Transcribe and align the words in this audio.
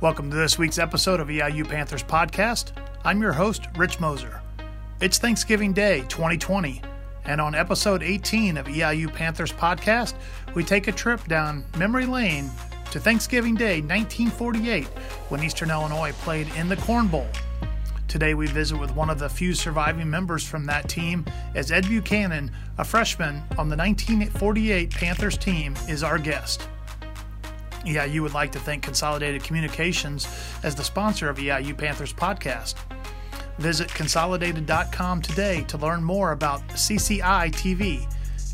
Welcome 0.00 0.30
to 0.30 0.36
this 0.38 0.56
week's 0.56 0.78
episode 0.78 1.20
of 1.20 1.28
EIU 1.28 1.68
Panthers 1.68 2.02
Podcast. 2.02 2.72
I'm 3.04 3.20
your 3.20 3.34
host, 3.34 3.66
Rich 3.76 4.00
Moser. 4.00 4.40
It's 5.02 5.18
Thanksgiving 5.18 5.74
Day 5.74 6.06
2020, 6.08 6.80
and 7.26 7.38
on 7.38 7.54
episode 7.54 8.02
18 8.02 8.56
of 8.56 8.64
EIU 8.64 9.12
Panthers 9.12 9.52
Podcast, 9.52 10.14
we 10.54 10.64
take 10.64 10.88
a 10.88 10.92
trip 10.92 11.22
down 11.26 11.66
memory 11.76 12.06
lane 12.06 12.48
to 12.92 12.98
Thanksgiving 12.98 13.54
Day 13.54 13.82
1948 13.82 14.86
when 15.28 15.42
Eastern 15.42 15.70
Illinois 15.70 16.12
played 16.12 16.48
in 16.56 16.70
the 16.70 16.76
Corn 16.76 17.06
Bowl. 17.06 17.28
Today, 18.08 18.32
we 18.32 18.46
visit 18.46 18.78
with 18.78 18.96
one 18.96 19.10
of 19.10 19.18
the 19.18 19.28
few 19.28 19.52
surviving 19.52 20.08
members 20.08 20.48
from 20.48 20.64
that 20.64 20.88
team, 20.88 21.26
as 21.54 21.70
Ed 21.70 21.86
Buchanan, 21.86 22.50
a 22.78 22.86
freshman 22.86 23.42
on 23.58 23.68
the 23.68 23.76
1948 23.76 24.90
Panthers 24.92 25.36
team, 25.36 25.74
is 25.90 26.02
our 26.02 26.18
guest. 26.18 26.66
EIU 27.84 28.20
would 28.20 28.34
like 28.34 28.52
to 28.52 28.58
thank 28.58 28.82
Consolidated 28.82 29.42
Communications 29.42 30.28
as 30.62 30.74
the 30.74 30.84
sponsor 30.84 31.28
of 31.28 31.38
EIU 31.38 31.76
Panthers 31.76 32.12
podcast. 32.12 32.74
Visit 33.58 33.92
consolidated.com 33.92 35.22
today 35.22 35.64
to 35.68 35.78
learn 35.78 36.02
more 36.02 36.32
about 36.32 36.66
CCI 36.68 37.52
TV, 37.52 38.06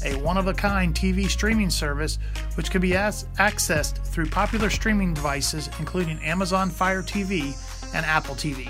a 0.05 0.19
one 0.23 0.37
of 0.37 0.47
a 0.47 0.55
kind 0.55 0.95
TV 0.95 1.29
streaming 1.29 1.71
service 1.71 2.19
which 2.55 2.71
can 2.71 2.81
be 2.81 2.97
as- 2.97 3.27
accessed 3.39 4.05
through 4.05 4.27
popular 4.27 4.71
streaming 4.71 5.15
devices 5.15 5.71
including 5.79 6.19
Amazon 6.23 6.71
Fire 6.71 7.03
TV 7.03 7.55
and 7.95 8.05
Apple 8.05 8.35
TV. 8.35 8.67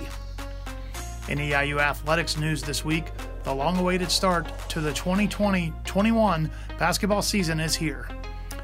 In 1.29 1.39
EIU 1.39 1.81
athletics 1.81 2.37
news 2.37 2.63
this 2.63 2.85
week, 2.85 3.07
the 3.43 3.55
long 3.55 3.79
awaited 3.79 4.11
start 4.11 4.47
to 4.69 4.81
the 4.81 4.93
2020 4.93 5.73
21 5.85 6.51
basketball 6.79 7.23
season 7.23 7.61
is 7.61 7.75
here. 7.75 8.09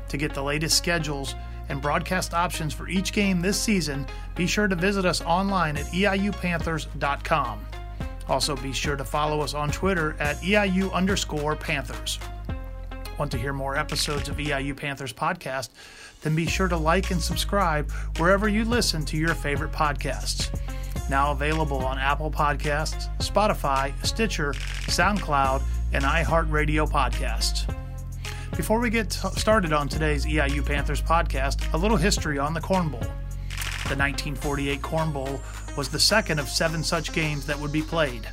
To 0.08 0.16
get 0.16 0.34
the 0.34 0.42
latest 0.42 0.76
schedules 0.76 1.34
and 1.72 1.82
broadcast 1.82 2.34
options 2.34 2.72
for 2.72 2.88
each 2.88 3.12
game 3.12 3.40
this 3.40 3.60
season, 3.60 4.06
be 4.36 4.46
sure 4.46 4.68
to 4.68 4.76
visit 4.76 5.04
us 5.04 5.22
online 5.22 5.76
at 5.76 5.86
eiupanthers.com. 5.86 7.60
Also, 8.28 8.54
be 8.56 8.72
sure 8.72 8.94
to 8.94 9.04
follow 9.04 9.40
us 9.40 9.54
on 9.54 9.70
Twitter 9.70 10.14
at 10.20 10.36
EIU 10.36 10.92
underscore 10.92 11.56
Panthers. 11.56 12.20
Want 13.18 13.32
to 13.32 13.38
hear 13.38 13.52
more 13.52 13.76
episodes 13.76 14.28
of 14.28 14.36
EIU 14.36 14.76
Panthers 14.76 15.12
podcast? 15.12 15.70
Then 16.20 16.36
be 16.36 16.46
sure 16.46 16.68
to 16.68 16.76
like 16.76 17.10
and 17.10 17.20
subscribe 17.20 17.90
wherever 18.18 18.48
you 18.48 18.64
listen 18.64 19.04
to 19.06 19.16
your 19.16 19.34
favorite 19.34 19.72
podcasts. 19.72 20.50
Now 21.10 21.32
available 21.32 21.84
on 21.84 21.98
Apple 21.98 22.30
Podcasts, 22.30 23.08
Spotify, 23.18 23.92
Stitcher, 24.06 24.52
SoundCloud, 24.52 25.62
and 25.92 26.04
iHeartRadio 26.04 26.88
podcasts. 26.88 27.81
Before 28.56 28.80
we 28.80 28.90
get 28.90 29.10
started 29.10 29.72
on 29.72 29.88
today's 29.88 30.26
EIU 30.26 30.64
Panthers 30.64 31.00
podcast, 31.00 31.72
a 31.72 31.76
little 31.78 31.96
history 31.96 32.38
on 32.38 32.52
the 32.52 32.60
Corn 32.60 32.90
Bowl. 32.90 33.00
The 33.00 33.96
1948 33.96 34.82
Corn 34.82 35.10
Bowl 35.10 35.40
was 35.74 35.88
the 35.88 35.98
second 35.98 36.38
of 36.38 36.50
seven 36.50 36.84
such 36.84 37.14
games 37.14 37.46
that 37.46 37.58
would 37.58 37.72
be 37.72 37.80
played. 37.80 38.28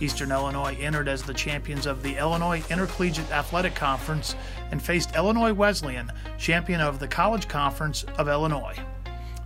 Eastern 0.00 0.32
Illinois 0.32 0.76
entered 0.80 1.06
as 1.06 1.22
the 1.22 1.32
champions 1.32 1.86
of 1.86 2.02
the 2.02 2.16
Illinois 2.16 2.64
Intercollegiate 2.68 3.30
Athletic 3.30 3.76
Conference 3.76 4.34
and 4.72 4.82
faced 4.82 5.14
Illinois 5.14 5.52
Wesleyan, 5.52 6.10
champion 6.36 6.80
of 6.80 6.98
the 6.98 7.08
College 7.08 7.46
Conference 7.46 8.02
of 8.18 8.28
Illinois. 8.28 8.76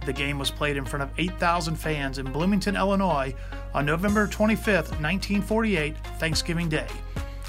The 0.06 0.12
game 0.14 0.38
was 0.38 0.50
played 0.50 0.78
in 0.78 0.86
front 0.86 1.02
of 1.02 1.10
8,000 1.18 1.76
fans 1.76 2.16
in 2.16 2.32
Bloomington, 2.32 2.76
Illinois 2.76 3.34
on 3.74 3.84
November 3.84 4.26
25, 4.26 4.66
1948, 4.88 5.96
Thanksgiving 6.18 6.70
Day. 6.70 6.88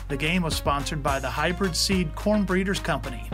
The 0.07 0.17
game 0.17 0.43
was 0.43 0.55
sponsored 0.55 1.01
by 1.01 1.19
the 1.19 1.29
Hybrid 1.29 1.75
Seed 1.75 2.13
Corn 2.13 2.43
Breeders 2.43 2.79
Company. 2.79 3.27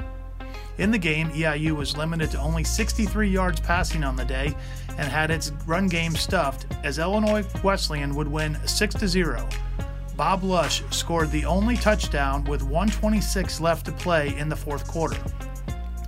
In 0.77 0.89
the 0.89 0.97
game, 0.97 1.29
EIU 1.31 1.75
was 1.75 1.97
limited 1.97 2.31
to 2.31 2.39
only 2.39 2.63
63 2.63 3.29
yards 3.29 3.59
passing 3.59 4.05
on 4.05 4.15
the 4.15 4.23
day 4.23 4.55
and 4.97 5.11
had 5.11 5.31
its 5.31 5.51
run 5.67 5.87
game 5.87 6.15
stuffed 6.15 6.65
as 6.83 6.97
Illinois 6.97 7.45
Wesleyan 7.61 8.15
would 8.15 8.27
win 8.27 8.57
6 8.65 8.97
0. 8.97 9.49
Bob 10.15 10.43
Lush 10.43 10.81
scored 10.91 11.29
the 11.31 11.43
only 11.45 11.75
touchdown 11.75 12.45
with 12.45 12.63
126 12.63 13.59
left 13.59 13.85
to 13.85 13.91
play 13.91 14.35
in 14.37 14.47
the 14.47 14.55
fourth 14.55 14.87
quarter. 14.87 15.21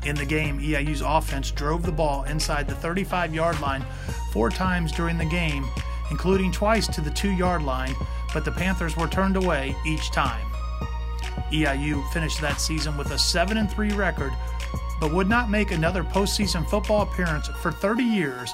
In 0.05 0.15
the 0.15 0.25
game, 0.25 0.59
EIU's 0.59 1.01
offense 1.01 1.51
drove 1.51 1.83
the 1.83 1.91
ball 1.91 2.23
inside 2.23 2.67
the 2.67 2.75
35 2.75 3.35
yard 3.35 3.59
line 3.59 3.85
four 4.31 4.49
times 4.49 4.91
during 4.93 5.17
the 5.17 5.25
game, 5.25 5.65
including 6.09 6.51
twice 6.51 6.87
to 6.87 7.01
the 7.01 7.11
two 7.11 7.31
yard 7.31 7.63
line, 7.63 7.95
but 8.33 8.45
the 8.45 8.51
Panthers 8.51 8.95
were 8.95 9.07
turned 9.07 9.35
away 9.35 9.75
each 9.85 10.11
time. 10.11 10.52
EIU 11.53 12.07
finished 12.11 12.41
that 12.41 12.59
season 12.59 12.97
with 12.97 13.11
a 13.11 13.17
7 13.17 13.67
3 13.67 13.91
record, 13.93 14.33
but 14.99 15.13
would 15.13 15.29
not 15.29 15.49
make 15.49 15.71
another 15.71 16.03
postseason 16.03 16.67
football 16.69 17.03
appearance 17.03 17.47
for 17.61 17.71
30 17.71 18.03
years 18.03 18.53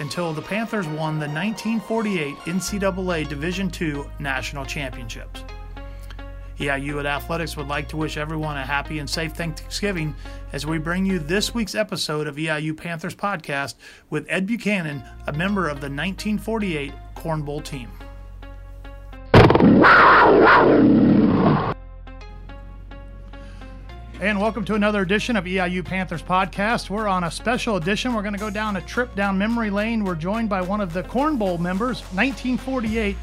until 0.00 0.32
the 0.32 0.42
Panthers 0.42 0.86
won 0.86 1.18
the 1.18 1.28
1948 1.28 2.36
NCAA 2.36 3.28
Division 3.28 3.70
II 3.80 4.04
National 4.18 4.64
Championships. 4.64 5.42
EIU 6.58 6.98
at 6.98 7.06
Athletics 7.06 7.56
would 7.56 7.68
like 7.68 7.88
to 7.88 7.96
wish 7.96 8.16
everyone 8.16 8.56
a 8.56 8.66
happy 8.66 8.98
and 8.98 9.08
safe 9.08 9.32
Thanksgiving 9.32 10.14
as 10.52 10.66
we 10.66 10.78
bring 10.78 11.06
you 11.06 11.20
this 11.20 11.54
week's 11.54 11.76
episode 11.76 12.26
of 12.26 12.34
EIU 12.36 12.76
Panthers 12.76 13.14
Podcast 13.14 13.74
with 14.10 14.26
Ed 14.28 14.46
Buchanan, 14.46 15.04
a 15.28 15.32
member 15.32 15.68
of 15.68 15.80
the 15.80 15.88
1948 15.88 16.92
Corn 17.14 17.42
Bowl 17.42 17.60
team. 17.60 17.88
And 24.20 24.40
welcome 24.40 24.64
to 24.64 24.74
another 24.74 25.02
edition 25.02 25.36
of 25.36 25.44
EIU 25.44 25.84
Panthers 25.84 26.24
Podcast. 26.24 26.90
We're 26.90 27.06
on 27.06 27.22
a 27.22 27.30
special 27.30 27.76
edition. 27.76 28.14
We're 28.14 28.22
going 28.22 28.34
to 28.34 28.40
go 28.40 28.50
down 28.50 28.76
a 28.76 28.80
trip 28.80 29.14
down 29.14 29.38
memory 29.38 29.70
lane. 29.70 30.02
We're 30.02 30.16
joined 30.16 30.48
by 30.48 30.60
one 30.60 30.80
of 30.80 30.92
the 30.92 31.04
Corn 31.04 31.36
Bowl 31.36 31.56
members, 31.56 32.00
1948. 32.14 33.16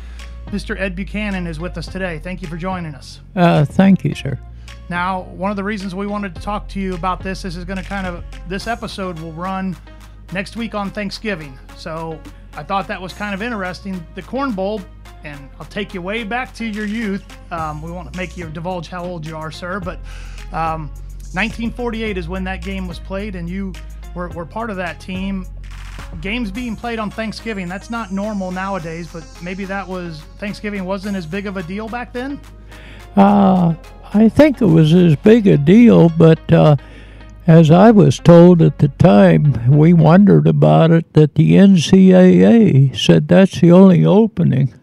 Mr. 0.48 0.80
Ed 0.80 0.96
Buchanan 0.96 1.48
is 1.48 1.60
with 1.60 1.78
us 1.78 1.88
today. 1.88 2.20
Thank 2.20 2.42
you 2.42 2.48
for 2.48 2.56
joining 2.56 2.96
us. 2.96 3.20
Uh, 3.36 3.66
thank 3.66 4.06
you, 4.06 4.16
sir. 4.16 4.40
Now, 4.88 5.24
one 5.24 5.52
of 5.52 5.58
the 5.58 5.66
reasons 5.66 5.94
we 5.94 6.08
wanted 6.08 6.34
to 6.34 6.40
talk 6.40 6.70
to 6.70 6.80
you 6.80 6.94
about 6.96 7.22
this, 7.22 7.42
this 7.42 7.58
is 7.58 7.66
going 7.66 7.78
to 7.78 7.84
kind 7.84 8.08
of, 8.08 8.24
this 8.48 8.66
episode 8.66 9.20
will 9.20 9.34
run 9.34 9.76
next 10.32 10.56
week 10.56 10.76
on 10.76 10.92
Thanksgiving. 10.92 11.60
So 11.76 12.22
I 12.54 12.64
thought 12.64 12.88
that 12.88 13.02
was 13.02 13.12
kind 13.12 13.34
of 13.34 13.42
interesting. 13.42 14.02
The 14.16 14.22
Corn 14.22 14.54
Bowl, 14.54 14.80
and 15.26 15.50
I'll 15.60 15.66
take 15.66 15.94
you 15.94 16.02
way 16.02 16.24
back 16.24 16.54
to 16.54 16.66
your 16.66 16.86
youth. 16.86 17.26
Um, 17.52 17.82
we 17.82 17.92
want 17.92 18.14
to 18.14 18.18
make 18.18 18.38
you 18.38 18.48
divulge 18.50 18.88
how 18.88 19.04
old 19.04 19.26
you 19.26 19.36
are, 19.36 19.52
sir, 19.52 19.82
but 19.82 20.00
um, 20.54 20.90
1948 21.34 22.18
is 22.18 22.28
when 22.28 22.44
that 22.46 22.62
game 22.62 22.88
was 22.88 23.00
played, 23.00 23.36
and 23.36 23.50
you 23.50 23.74
were, 24.14 24.30
were 24.30 24.46
part 24.46 24.70
of 24.70 24.78
that 24.78 25.00
team. 25.00 25.46
Games 26.22 26.52
being 26.52 26.76
played 26.76 27.00
on 27.00 27.12
Thanksgiving, 27.12 27.68
that's 27.68 27.90
not 27.90 28.12
normal 28.12 28.52
nowadays, 28.52 29.10
but 29.12 29.26
maybe 29.42 29.66
that 29.66 29.88
was, 29.88 30.22
Thanksgiving 30.40 30.86
wasn't 30.86 31.18
as 31.18 31.26
big 31.26 31.46
of 31.46 31.58
a 31.58 31.64
deal 31.64 31.90
back 31.90 32.14
then? 32.14 32.40
Uh, 33.16 33.76
I 34.14 34.30
think 34.30 34.62
it 34.62 34.66
was 34.66 34.94
as 34.94 35.16
big 35.18 35.48
a 35.48 35.58
deal, 35.58 36.10
but 36.10 36.52
uh, 36.54 36.78
as 37.48 37.70
I 37.70 37.92
was 37.92 38.18
told 38.18 38.62
at 38.62 38.80
the 38.80 38.88
time, 38.88 39.70
we 39.70 39.94
wondered 39.94 40.48
about 40.48 40.92
it, 40.92 41.14
that 41.14 41.36
the 41.36 41.52
NCAA 41.52 42.98
said 42.98 43.28
that's 43.28 43.60
the 43.60 43.72
only 43.72 44.06
opening. 44.06 44.74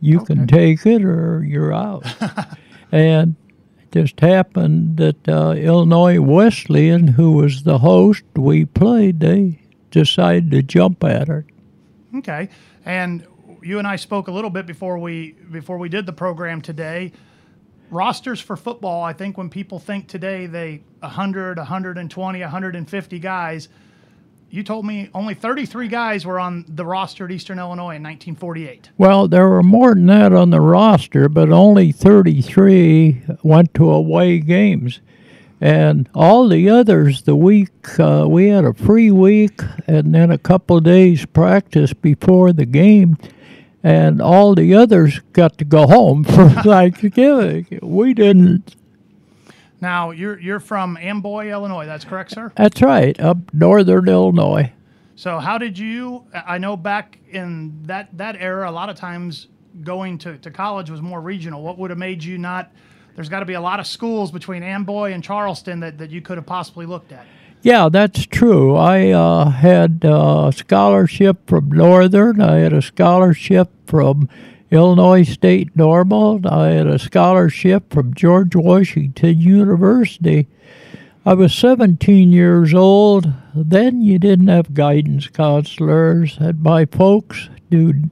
You 0.00 0.20
can 0.20 0.46
take 0.46 0.86
it 0.86 1.02
or 1.02 1.44
you're 1.44 1.74
out. 1.74 2.06
and 2.92 3.34
just 3.92 4.20
happened 4.20 4.96
that 4.98 5.28
uh, 5.28 5.52
Illinois 5.52 6.20
Wesleyan, 6.20 7.08
who 7.08 7.32
was 7.32 7.62
the 7.62 7.78
host 7.78 8.24
we 8.34 8.64
played, 8.64 9.20
they 9.20 9.60
decided 9.90 10.50
to 10.50 10.62
jump 10.62 11.02
at 11.04 11.28
it. 11.28 11.44
Okay. 12.14 12.48
And 12.84 13.26
you 13.62 13.78
and 13.78 13.86
I 13.86 13.96
spoke 13.96 14.28
a 14.28 14.32
little 14.32 14.50
bit 14.50 14.66
before 14.66 14.98
we 14.98 15.32
before 15.50 15.78
we 15.78 15.88
did 15.88 16.06
the 16.06 16.12
program 16.12 16.60
today. 16.60 17.12
Rosters 17.90 18.40
for 18.40 18.56
football, 18.56 19.02
I 19.02 19.14
think 19.14 19.38
when 19.38 19.48
people 19.48 19.78
think 19.78 20.08
today 20.08 20.46
they 20.46 20.82
100, 21.00 21.56
120, 21.56 22.40
150 22.40 23.18
guys, 23.18 23.68
you 24.50 24.62
told 24.62 24.86
me 24.86 25.10
only 25.14 25.34
33 25.34 25.88
guys 25.88 26.24
were 26.24 26.40
on 26.40 26.64
the 26.68 26.84
roster 26.84 27.26
at 27.26 27.30
Eastern 27.30 27.58
Illinois 27.58 27.96
in 27.96 28.02
1948. 28.02 28.90
Well, 28.96 29.28
there 29.28 29.48
were 29.48 29.62
more 29.62 29.94
than 29.94 30.06
that 30.06 30.32
on 30.32 30.50
the 30.50 30.60
roster, 30.60 31.28
but 31.28 31.50
only 31.50 31.92
33 31.92 33.22
went 33.42 33.74
to 33.74 33.90
away 33.90 34.38
games. 34.38 35.00
And 35.60 36.08
all 36.14 36.48
the 36.48 36.70
others, 36.70 37.22
the 37.22 37.36
week, 37.36 37.98
uh, 37.98 38.26
we 38.28 38.48
had 38.48 38.64
a 38.64 38.72
free 38.72 39.10
week 39.10 39.60
and 39.86 40.14
then 40.14 40.30
a 40.30 40.38
couple 40.38 40.78
of 40.78 40.84
days 40.84 41.26
practice 41.26 41.92
before 41.92 42.52
the 42.52 42.66
game. 42.66 43.18
And 43.82 44.22
all 44.22 44.54
the 44.54 44.74
others 44.74 45.20
got 45.32 45.58
to 45.58 45.64
go 45.64 45.86
home 45.86 46.24
for 46.24 46.48
Thanksgiving. 46.62 47.80
We 47.82 48.14
didn't. 48.14 48.76
Now 49.80 50.10
you're 50.10 50.38
you're 50.38 50.60
from 50.60 50.96
Amboy, 50.96 51.48
Illinois. 51.48 51.86
That's 51.86 52.04
correct, 52.04 52.32
sir. 52.32 52.52
That's 52.56 52.82
right, 52.82 53.18
up 53.20 53.38
northern 53.52 54.08
Illinois. 54.08 54.72
So 55.16 55.38
how 55.38 55.58
did 55.58 55.78
you? 55.78 56.24
I 56.32 56.58
know 56.58 56.76
back 56.76 57.18
in 57.30 57.82
that 57.84 58.16
that 58.18 58.36
era, 58.38 58.70
a 58.70 58.72
lot 58.72 58.88
of 58.88 58.96
times 58.96 59.48
going 59.82 60.18
to, 60.18 60.38
to 60.38 60.50
college 60.50 60.90
was 60.90 61.02
more 61.02 61.20
regional. 61.20 61.62
What 61.62 61.78
would 61.78 61.90
have 61.90 61.98
made 61.98 62.22
you 62.22 62.38
not? 62.38 62.70
There's 63.14 63.28
got 63.28 63.40
to 63.40 63.46
be 63.46 63.54
a 63.54 63.60
lot 63.60 63.80
of 63.80 63.86
schools 63.86 64.30
between 64.30 64.62
Amboy 64.62 65.12
and 65.12 65.22
Charleston 65.22 65.80
that, 65.80 65.98
that 65.98 66.10
you 66.10 66.22
could 66.22 66.38
have 66.38 66.46
possibly 66.46 66.86
looked 66.86 67.10
at. 67.10 67.26
Yeah, 67.62 67.88
that's 67.88 68.26
true. 68.26 68.76
I 68.76 69.10
uh, 69.10 69.50
had 69.50 70.04
a 70.04 70.52
scholarship 70.54 71.48
from 71.48 71.70
Northern. 71.70 72.40
I 72.40 72.58
had 72.58 72.72
a 72.72 72.82
scholarship 72.82 73.70
from 73.86 74.28
Illinois 74.70 75.22
State 75.22 75.74
Normal. 75.74 76.46
I 76.46 76.68
had 76.68 76.86
a 76.86 76.98
scholarship 76.98 77.92
from 77.92 78.14
George 78.14 78.54
Washington 78.54 79.38
University. 79.40 80.46
I 81.24 81.34
was 81.34 81.54
17 81.54 82.32
years 82.32 82.74
old. 82.74 83.32
Then 83.54 84.02
you 84.02 84.18
didn't 84.18 84.48
have 84.48 84.74
guidance 84.74 85.28
counselors, 85.28 86.38
and 86.38 86.62
my 86.62 86.84
folks 86.86 87.48
dude, 87.70 88.10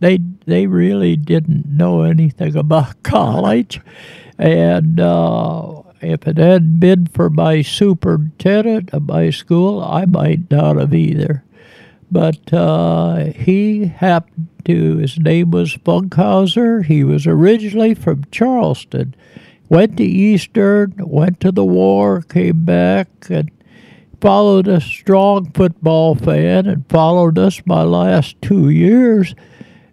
they 0.00 0.18
they 0.46 0.66
really 0.66 1.16
didn't 1.16 1.66
know 1.66 2.02
anything 2.02 2.56
about 2.56 3.02
college, 3.02 3.80
and 4.38 5.00
uh, 5.00 5.82
if 6.00 6.26
it 6.26 6.38
hadn't 6.38 6.80
been 6.80 7.06
for 7.06 7.30
my 7.30 7.62
superintendent 7.62 8.90
of 8.90 9.08
my 9.08 9.30
school, 9.30 9.82
I 9.82 10.04
might 10.04 10.50
not 10.50 10.76
have 10.76 10.94
either. 10.94 11.42
But 12.10 12.52
uh, 12.52 13.24
he 13.24 13.86
happened 13.86 14.48
to, 14.66 14.98
his 14.98 15.18
name 15.18 15.50
was 15.50 15.76
Funkhauser. 15.76 16.84
He 16.84 17.02
was 17.02 17.26
originally 17.26 17.94
from 17.94 18.24
Charleston. 18.30 19.14
Went 19.68 19.96
to 19.96 20.04
Eastern, 20.04 20.94
went 20.98 21.40
to 21.40 21.50
the 21.50 21.64
war, 21.64 22.22
came 22.22 22.64
back, 22.64 23.08
and 23.30 23.50
followed 24.20 24.68
a 24.68 24.80
strong 24.80 25.50
football 25.52 26.14
fan 26.14 26.66
and 26.66 26.88
followed 26.88 27.38
us 27.38 27.60
my 27.66 27.82
last 27.82 28.40
two 28.42 28.68
years. 28.68 29.34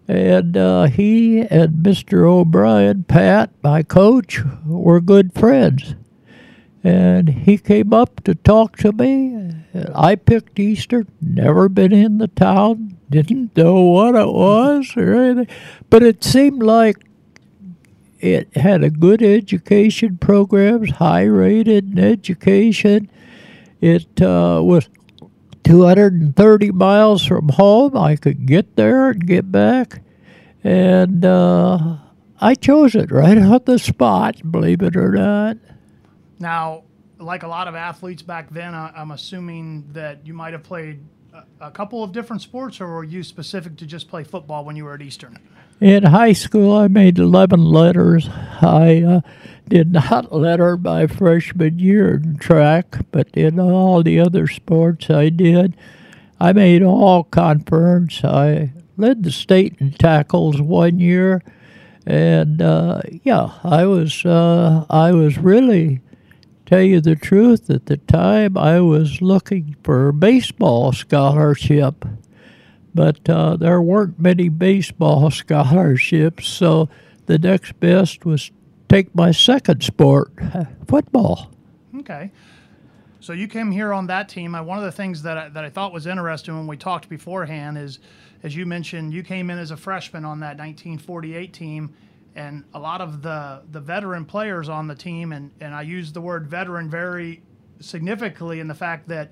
And 0.06 0.56
uh, 0.56 0.84
he 0.84 1.40
and 1.40 1.84
Mr. 1.84 2.28
O'Brien, 2.28 3.04
Pat, 3.04 3.50
my 3.62 3.82
coach, 3.82 4.40
were 4.66 5.00
good 5.00 5.32
friends. 5.32 5.94
And 6.84 7.30
he 7.30 7.56
came 7.56 7.94
up 7.94 8.22
to 8.24 8.34
talk 8.34 8.76
to 8.78 8.92
me. 8.92 9.50
I 9.94 10.16
picked 10.16 10.58
Easter, 10.58 11.06
never 11.20 11.70
been 11.70 11.92
in 11.92 12.18
the 12.18 12.28
town, 12.28 12.98
didn't 13.08 13.56
know 13.56 13.80
what 13.80 14.14
it 14.14 14.28
was 14.28 14.92
or 14.94 15.14
anything. 15.14 15.56
But 15.88 16.02
it 16.02 16.22
seemed 16.22 16.62
like 16.62 16.96
it 18.20 18.54
had 18.56 18.84
a 18.84 18.90
good 18.90 19.22
education 19.22 20.18
programs, 20.18 20.90
high 20.90 21.24
rated 21.24 21.98
education. 21.98 23.10
It 23.80 24.20
uh, 24.20 24.60
was 24.62 24.88
230 25.64 26.70
miles 26.72 27.24
from 27.24 27.48
home. 27.48 27.96
I 27.96 28.16
could 28.16 28.46
get 28.46 28.76
there 28.76 29.10
and 29.10 29.26
get 29.26 29.50
back. 29.50 30.02
And 30.62 31.24
uh, 31.24 31.96
I 32.40 32.54
chose 32.54 32.94
it 32.94 33.10
right 33.10 33.38
on 33.38 33.60
the 33.64 33.78
spot, 33.78 34.50
believe 34.50 34.82
it 34.82 34.96
or 34.96 35.12
not. 35.12 35.56
Now, 36.38 36.84
like 37.18 37.42
a 37.42 37.48
lot 37.48 37.68
of 37.68 37.74
athletes 37.74 38.22
back 38.22 38.50
then, 38.50 38.74
I, 38.74 39.00
am 39.00 39.10
assuming 39.10 39.88
that 39.92 40.26
you 40.26 40.34
might 40.34 40.52
have 40.52 40.62
played 40.62 41.00
a, 41.60 41.70
couple 41.70 42.02
of 42.02 42.12
different 42.12 42.42
sports, 42.42 42.80
or 42.80 42.88
were 42.88 43.04
you 43.04 43.22
specific 43.22 43.76
to 43.76 43.86
just 43.86 44.08
play 44.08 44.24
football 44.24 44.64
when 44.64 44.76
you 44.76 44.84
were 44.84 44.94
at 44.94 45.02
Eastern? 45.02 45.38
In 45.80 46.04
high 46.04 46.32
school, 46.32 46.76
I 46.76 46.88
made 46.88 47.18
11 47.18 47.64
letters. 47.64 48.28
I 48.62 49.02
uh, 49.02 49.20
did 49.68 49.92
not 49.92 50.32
letter 50.32 50.76
my 50.76 51.06
freshman 51.06 51.78
year 51.78 52.14
in 52.14 52.36
track, 52.38 52.98
but 53.10 53.28
in 53.34 53.58
all 53.58 54.02
the 54.02 54.20
other 54.20 54.46
sports 54.46 55.10
I 55.10 55.30
did. 55.30 55.76
I 56.40 56.52
made 56.52 56.82
all 56.82 57.24
conference. 57.24 58.22
I 58.24 58.72
led 58.96 59.24
the 59.24 59.32
state 59.32 59.76
in 59.80 59.92
tackles 59.92 60.60
one 60.60 61.00
year, 61.00 61.42
and 62.06 62.60
uh, 62.60 63.00
yeah, 63.22 63.50
I 63.64 63.86
was 63.86 64.24
uh, 64.24 64.84
I 64.90 65.12
was 65.12 65.38
really 65.38 66.00
tell 66.66 66.82
you 66.82 67.00
the 67.00 67.16
truth, 67.16 67.70
at 67.70 67.86
the 67.86 67.96
time 67.96 68.56
I 68.56 68.80
was 68.80 69.20
looking 69.20 69.76
for 69.82 70.08
a 70.08 70.12
baseball 70.12 70.92
scholarship, 70.92 72.04
but 72.94 73.28
uh, 73.28 73.56
there 73.56 73.80
weren't 73.82 74.18
many 74.18 74.48
baseball 74.48 75.30
scholarships, 75.42 76.48
so 76.48 76.88
the 77.26 77.38
next 77.38 77.78
best 77.80 78.24
was 78.24 78.50
take 78.88 79.14
my 79.14 79.30
second 79.30 79.82
sport, 79.82 80.32
football. 80.86 81.50
Okay. 81.98 82.30
So 83.20 83.32
you 83.32 83.48
came 83.48 83.70
here 83.70 83.92
on 83.92 84.06
that 84.08 84.28
team. 84.28 84.54
I, 84.54 84.60
one 84.60 84.76
of 84.76 84.84
the 84.84 84.92
things 84.92 85.22
that 85.22 85.38
I, 85.38 85.48
that 85.48 85.64
I 85.64 85.70
thought 85.70 85.92
was 85.92 86.06
interesting 86.06 86.54
when 86.56 86.66
we 86.66 86.76
talked 86.76 87.08
beforehand 87.08 87.78
is, 87.78 87.98
as 88.42 88.54
you 88.54 88.66
mentioned, 88.66 89.14
you 89.14 89.22
came 89.22 89.48
in 89.48 89.58
as 89.58 89.70
a 89.70 89.76
freshman 89.76 90.26
on 90.26 90.40
that 90.40 90.58
1948 90.58 91.52
team 91.52 91.94
and 92.34 92.64
a 92.74 92.78
lot 92.78 93.00
of 93.00 93.22
the 93.22 93.62
the 93.70 93.80
veteran 93.80 94.24
players 94.24 94.68
on 94.68 94.88
the 94.88 94.94
team, 94.94 95.32
and 95.32 95.50
and 95.60 95.74
I 95.74 95.82
use 95.82 96.12
the 96.12 96.20
word 96.20 96.46
veteran 96.46 96.90
very 96.90 97.42
significantly 97.80 98.60
in 98.60 98.68
the 98.68 98.74
fact 98.74 99.08
that 99.08 99.30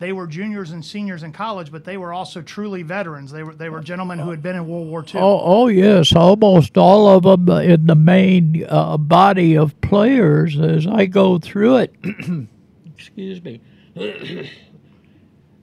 they 0.00 0.12
were 0.12 0.26
juniors 0.26 0.70
and 0.70 0.82
seniors 0.84 1.22
in 1.22 1.32
college, 1.32 1.70
but 1.70 1.84
they 1.84 1.98
were 1.98 2.12
also 2.12 2.40
truly 2.40 2.82
veterans. 2.82 3.30
They 3.30 3.42
were 3.42 3.54
they 3.54 3.68
were 3.68 3.80
gentlemen 3.80 4.18
who 4.18 4.30
had 4.30 4.42
been 4.42 4.56
in 4.56 4.66
World 4.66 4.88
War 4.88 5.04
II. 5.06 5.20
Oh, 5.20 5.40
oh 5.42 5.68
yes, 5.68 6.14
almost 6.16 6.76
all 6.78 7.06
of 7.06 7.22
them 7.22 7.48
in 7.60 7.86
the 7.86 7.94
main 7.94 8.64
uh, 8.68 8.96
body 8.96 9.56
of 9.56 9.78
players. 9.82 10.58
As 10.58 10.86
I 10.86 11.04
go 11.06 11.38
through 11.38 11.76
it, 11.76 11.94
excuse 12.96 13.44
me. 13.44 13.60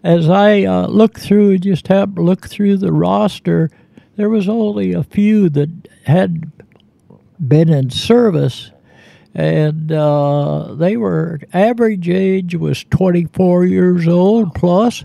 As 0.04 0.30
I 0.30 0.64
uh, 0.64 0.88
look 0.88 1.20
through, 1.20 1.58
just 1.58 1.88
have 1.88 2.18
look 2.18 2.48
through 2.48 2.78
the 2.78 2.94
roster, 2.94 3.72
there 4.16 4.30
was 4.30 4.48
only 4.48 4.94
a 4.94 5.04
few 5.04 5.50
that 5.50 5.70
had 6.06 6.52
been 7.40 7.70
in 7.70 7.90
service, 7.90 8.72
and 9.34 9.92
uh, 9.92 10.74
they 10.76 10.98
were 10.98 11.40
average 11.54 12.10
age 12.10 12.56
was 12.56 12.84
24 12.86 13.66
years 13.66 14.08
old 14.08 14.54
plus. 14.56 15.04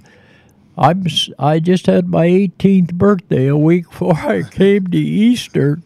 I'm 0.76 1.04
I 1.38 1.58
just 1.58 1.86
had 1.86 2.08
my 2.08 2.26
18th 2.26 2.94
birthday 2.94 3.46
a 3.46 3.56
week 3.56 3.84
before 3.90 4.16
I 4.16 4.42
came 4.42 4.86
to 4.86 4.98
Eastern, 4.98 5.84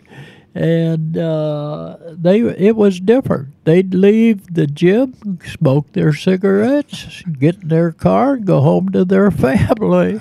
and 0.54 1.19
uh, 1.19 1.96
they 2.12 2.40
it 2.40 2.76
was 2.76 3.00
different. 3.00 3.49
They'd 3.64 3.92
leave 3.94 4.54
the 4.54 4.66
gym, 4.66 5.40
smoke 5.44 5.92
their 5.92 6.12
cigarettes, 6.12 7.22
get 7.38 7.62
in 7.62 7.69
their 7.69 7.90
car, 7.92 8.34
and 8.34 8.46
go 8.46 8.60
home 8.60 8.90
to 8.90 9.04
their 9.04 9.31
family. 9.32 10.20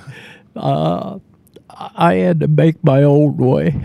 Uh, 0.55 1.19
I 1.69 2.15
had 2.15 2.39
to 2.39 2.47
make 2.47 2.83
my 2.83 3.03
own 3.03 3.37
way. 3.37 3.75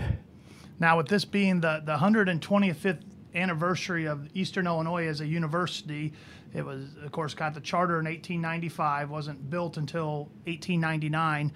Now, 0.81 0.97
with 0.97 1.07
this 1.07 1.25
being 1.25 1.61
the, 1.61 1.83
the 1.85 1.95
125th 1.95 3.03
anniversary 3.35 4.07
of 4.07 4.27
Eastern 4.33 4.65
Illinois 4.65 5.05
as 5.05 5.21
a 5.21 5.27
university, 5.27 6.11
it 6.55 6.65
was, 6.65 6.85
of 7.03 7.11
course, 7.11 7.35
got 7.35 7.53
the 7.53 7.61
charter 7.61 7.99
in 7.99 8.05
1895, 8.05 9.11
wasn't 9.11 9.47
built 9.47 9.77
until 9.77 10.31
1899. 10.45 11.51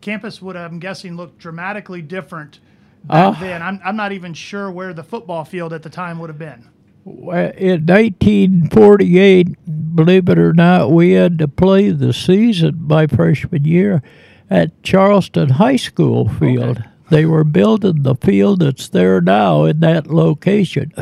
Campus 0.00 0.40
would, 0.40 0.54
have 0.54 0.70
I'm 0.70 0.78
guessing, 0.78 1.16
look 1.16 1.36
dramatically 1.38 2.02
different 2.02 2.60
back 3.02 3.36
uh, 3.36 3.40
then. 3.40 3.62
I'm, 3.62 3.80
I'm 3.84 3.96
not 3.96 4.12
even 4.12 4.32
sure 4.32 4.70
where 4.70 4.94
the 4.94 5.02
football 5.02 5.44
field 5.44 5.72
at 5.72 5.82
the 5.82 5.90
time 5.90 6.20
would 6.20 6.30
have 6.30 6.38
been. 6.38 6.70
In 7.04 7.84
1948, 7.84 9.96
believe 9.96 10.28
it 10.28 10.38
or 10.38 10.52
not, 10.52 10.92
we 10.92 11.14
had 11.14 11.36
to 11.38 11.48
play 11.48 11.90
the 11.90 12.12
season 12.12 12.86
my 12.86 13.08
freshman 13.08 13.64
year 13.64 14.04
at 14.48 14.84
Charleston 14.84 15.48
High 15.48 15.76
School 15.76 16.28
field. 16.28 16.78
Okay. 16.78 16.88
They 17.10 17.24
were 17.24 17.44
building 17.44 18.02
the 18.02 18.14
field 18.14 18.60
that's 18.60 18.88
there 18.88 19.20
now 19.20 19.64
in 19.64 19.80
that 19.80 20.08
location. 20.08 20.92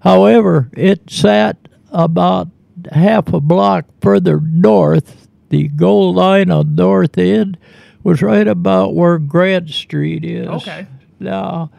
However, 0.00 0.70
it 0.72 1.10
sat 1.10 1.56
about 1.90 2.48
half 2.92 3.32
a 3.32 3.40
block 3.40 3.86
further 4.00 4.40
north. 4.40 5.28
The 5.50 5.68
goal 5.68 6.14
line 6.14 6.50
on 6.50 6.74
north 6.74 7.16
end 7.16 7.58
was 8.02 8.22
right 8.22 8.46
about 8.46 8.94
where 8.94 9.18
Grant 9.18 9.70
Street 9.70 10.24
is. 10.24 10.48
Okay. 10.48 10.86
Now, 11.20 11.70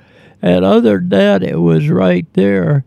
and 0.42 0.64
other 0.64 0.98
than 0.98 1.10
that, 1.10 1.44
it 1.44 1.58
was 1.58 1.90
right 1.90 2.26
there. 2.34 2.86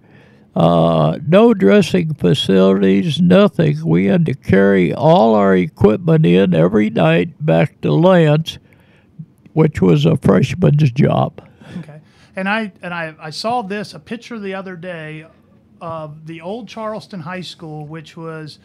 Uh, 0.57 1.19
no 1.27 1.55
dressing 1.55 2.15
facilities, 2.15 3.21
nothing. 3.21 3.85
We 3.87 4.07
had 4.07 4.27
to 4.27 4.35
carry 4.35 4.93
all 4.93 5.35
our 5.35 5.55
equipment 5.55 6.27
in 6.27 6.53
every 6.53 6.91
night 6.91 7.45
back 7.45 7.81
to 7.83 7.89
Lantz 7.89 8.59
which 9.59 9.83
was 9.83 10.07
a 10.07 10.17
freshman's 10.17 10.93
job. 10.93 11.45
Okay, 11.81 12.01
and 12.37 12.49
I 12.49 12.71
and 12.81 12.95
I, 12.95 13.13
I 13.19 13.31
saw 13.31 13.63
this 13.63 13.93
a 13.93 13.99
picture 13.99 14.39
the 14.39 14.55
other 14.55 14.77
day 14.77 15.27
of 15.81 16.27
the 16.27 16.41
old 16.41 16.69
Charleston 16.69 17.21
High 17.21 17.43
School, 17.43 17.85
which 17.87 18.17
was. 18.17 18.61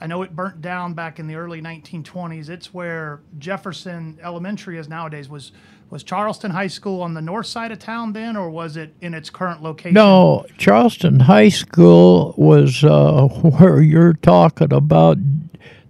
I 0.00 0.08
know 0.08 0.22
it 0.22 0.34
burnt 0.34 0.60
down 0.60 0.92
back 0.94 1.20
in 1.20 1.28
the 1.28 1.36
early 1.36 1.62
1920s. 1.62 2.48
It's 2.50 2.74
where 2.74 3.20
Jefferson 3.38 4.18
Elementary 4.20 4.76
is 4.76 4.88
nowadays. 4.88 5.28
Was 5.28 5.52
was 5.88 6.02
Charleston 6.02 6.50
High 6.50 6.66
School 6.66 7.00
on 7.00 7.14
the 7.14 7.22
north 7.22 7.46
side 7.46 7.70
of 7.70 7.78
town 7.78 8.12
then, 8.12 8.36
or 8.36 8.50
was 8.50 8.76
it 8.76 8.92
in 9.00 9.14
its 9.14 9.30
current 9.30 9.62
location? 9.62 9.94
No, 9.94 10.44
Charleston 10.58 11.20
High 11.20 11.48
School 11.48 12.34
was 12.36 12.82
uh, 12.82 13.28
where 13.42 13.80
you're 13.80 14.14
talking 14.14 14.72
about 14.72 15.16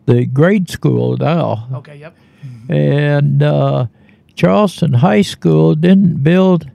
the 0.04 0.26
grade 0.26 0.68
school 0.68 1.16
now. 1.16 1.66
Okay, 1.72 1.96
yep. 1.96 2.14
And 2.68 3.42
uh, 3.42 3.86
Charleston 4.36 4.94
High 4.94 5.22
School 5.22 5.74
didn't 5.74 6.22
build 6.22 6.70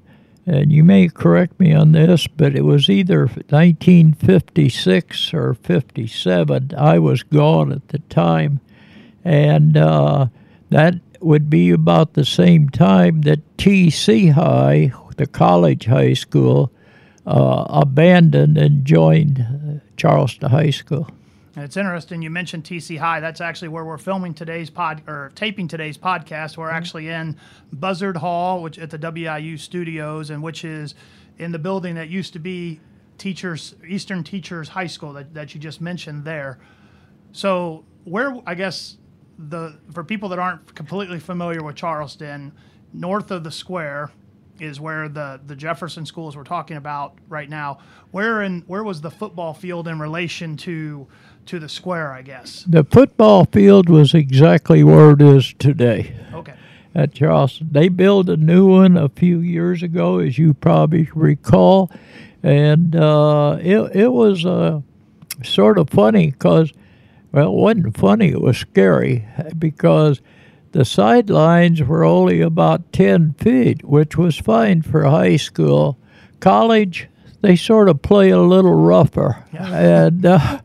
and 0.50 0.72
you 0.72 0.84
may 0.84 1.08
correct 1.08 1.60
me 1.60 1.74
on 1.74 1.92
this, 1.92 2.26
but 2.26 2.56
it 2.56 2.64
was 2.64 2.90
either 2.90 3.28
1956 3.28 5.32
or 5.32 5.54
57. 5.54 6.72
I 6.76 6.98
was 6.98 7.22
gone 7.22 7.72
at 7.72 7.88
the 7.90 8.00
time, 8.00 8.60
and 9.24 9.78
uh, 9.78 10.26
that 10.72 10.96
would 11.20 11.52
be 11.52 11.70
about 11.70 12.14
the 12.14 12.26
same 12.26 12.68
time 12.70 13.22
that 13.22 13.58
TC 13.58 14.32
High, 14.32 14.92
the 15.18 15.28
college 15.28 15.86
high 15.86 16.14
school, 16.14 16.72
uh, 17.28 17.66
abandoned 17.70 18.58
and 18.58 18.86
joined 18.86 19.42
uh, 19.42 19.82
Charleston 19.98 20.50
High 20.50 20.72
School. 20.72 21.08
And 21.56 21.66
it's 21.66 21.78
interesting 21.78 22.22
you 22.22 22.30
mentioned 22.30 22.64
TC 22.64 22.98
High. 22.98 23.20
That's 23.20 23.42
actually 23.42 23.70
where 23.70 23.84
we're 23.84 23.98
filming 23.98 24.34
today's 24.34 24.70
pod 24.70 25.02
or 25.08 25.32
taping 25.36 25.68
today's 25.68 25.98
podcast. 25.98 26.58
We're 26.58 26.68
mm-hmm. 26.68 26.76
actually 26.76 27.10
in 27.10 27.38
Buzzard 27.74 28.18
Hall, 28.18 28.62
which 28.62 28.78
at 28.78 28.90
the 28.90 29.00
WIU 29.00 29.60
studios, 29.60 30.30
and 30.30 30.44
which 30.44 30.64
is 30.64 30.96
in 31.38 31.52
the 31.52 31.60
building 31.60 31.96
that 31.96 32.10
used 32.10 32.34
to 32.34 32.40
be 32.40 32.80
Teachers 33.18 33.76
Eastern 33.88 34.24
Teachers 34.24 34.70
High 34.70 34.88
School 34.88 35.14
that, 35.14 35.34
that 35.34 35.54
you 35.54 35.60
just 35.60 35.82
mentioned 35.82 36.24
there. 36.24 36.60
So 37.32 37.86
where 38.06 38.40
I 38.46 38.56
guess 38.56 38.98
the 39.38 39.78
for 39.94 40.04
people 40.04 40.30
that 40.30 40.40
aren't 40.40 40.76
completely 40.76 41.20
familiar 41.20 41.64
with 41.64 41.76
Charleston, 41.76 42.54
north 42.94 43.32
of 43.32 43.44
the 43.44 43.52
square 43.52 44.12
is 44.60 44.80
where 44.80 45.08
the 45.08 45.40
the 45.46 45.56
Jefferson 45.56 46.06
schools 46.06 46.36
we're 46.36 46.44
talking 46.44 46.78
about 46.78 47.18
right 47.28 47.50
now. 47.50 47.80
Where 48.12 48.42
in 48.42 48.62
where 48.68 48.84
was 48.84 49.02
the 49.02 49.12
football 49.12 49.54
field 49.54 49.88
in 49.88 50.00
relation 50.00 50.58
to 50.58 51.08
to 51.50 51.60
the 51.60 51.70
square, 51.70 52.14
I 52.14 52.22
guess. 52.22 52.64
The 52.68 52.84
football 52.84 53.46
field 53.46 53.90
was 53.90 54.14
exactly 54.14 54.84
where 54.84 55.12
it 55.12 55.22
is 55.22 55.54
today. 55.58 56.16
Okay. 56.32 56.54
At 56.94 57.14
Charleston. 57.14 57.70
They 57.72 57.90
built 57.90 58.30
a 58.30 58.38
new 58.38 58.68
one 58.68 58.96
a 58.98 59.10
few 59.10 59.40
years 59.40 59.82
ago, 59.82 60.20
as 60.20 60.38
you 60.38 60.54
probably 60.54 61.10
recall. 61.16 61.90
And 62.44 62.96
uh, 62.96 63.58
it, 63.62 63.96
it 63.96 64.08
was 64.10 64.46
uh, 64.46 64.82
sort 65.44 65.80
of 65.80 65.90
funny 65.90 66.30
because, 66.30 66.72
well, 67.32 67.48
it 67.48 67.56
wasn't 67.56 67.98
funny, 67.98 68.30
it 68.30 68.42
was 68.42 68.58
scary 68.58 69.28
because 69.58 70.22
the 70.72 70.86
sidelines 70.86 71.82
were 71.82 72.06
only 72.06 72.42
about 72.42 72.94
10 72.94 73.34
feet, 73.34 73.84
which 73.84 74.18
was 74.18 74.38
fine 74.38 74.84
for 74.84 75.04
high 75.06 75.38
school. 75.38 75.98
College, 76.42 77.08
they 77.42 77.56
sort 77.56 77.90
of 77.90 78.04
play 78.04 78.30
a 78.30 78.40
little 78.40 78.76
rougher. 78.76 79.44
Yeah. 79.52 80.06
and 80.06 80.26
uh, 80.26 80.60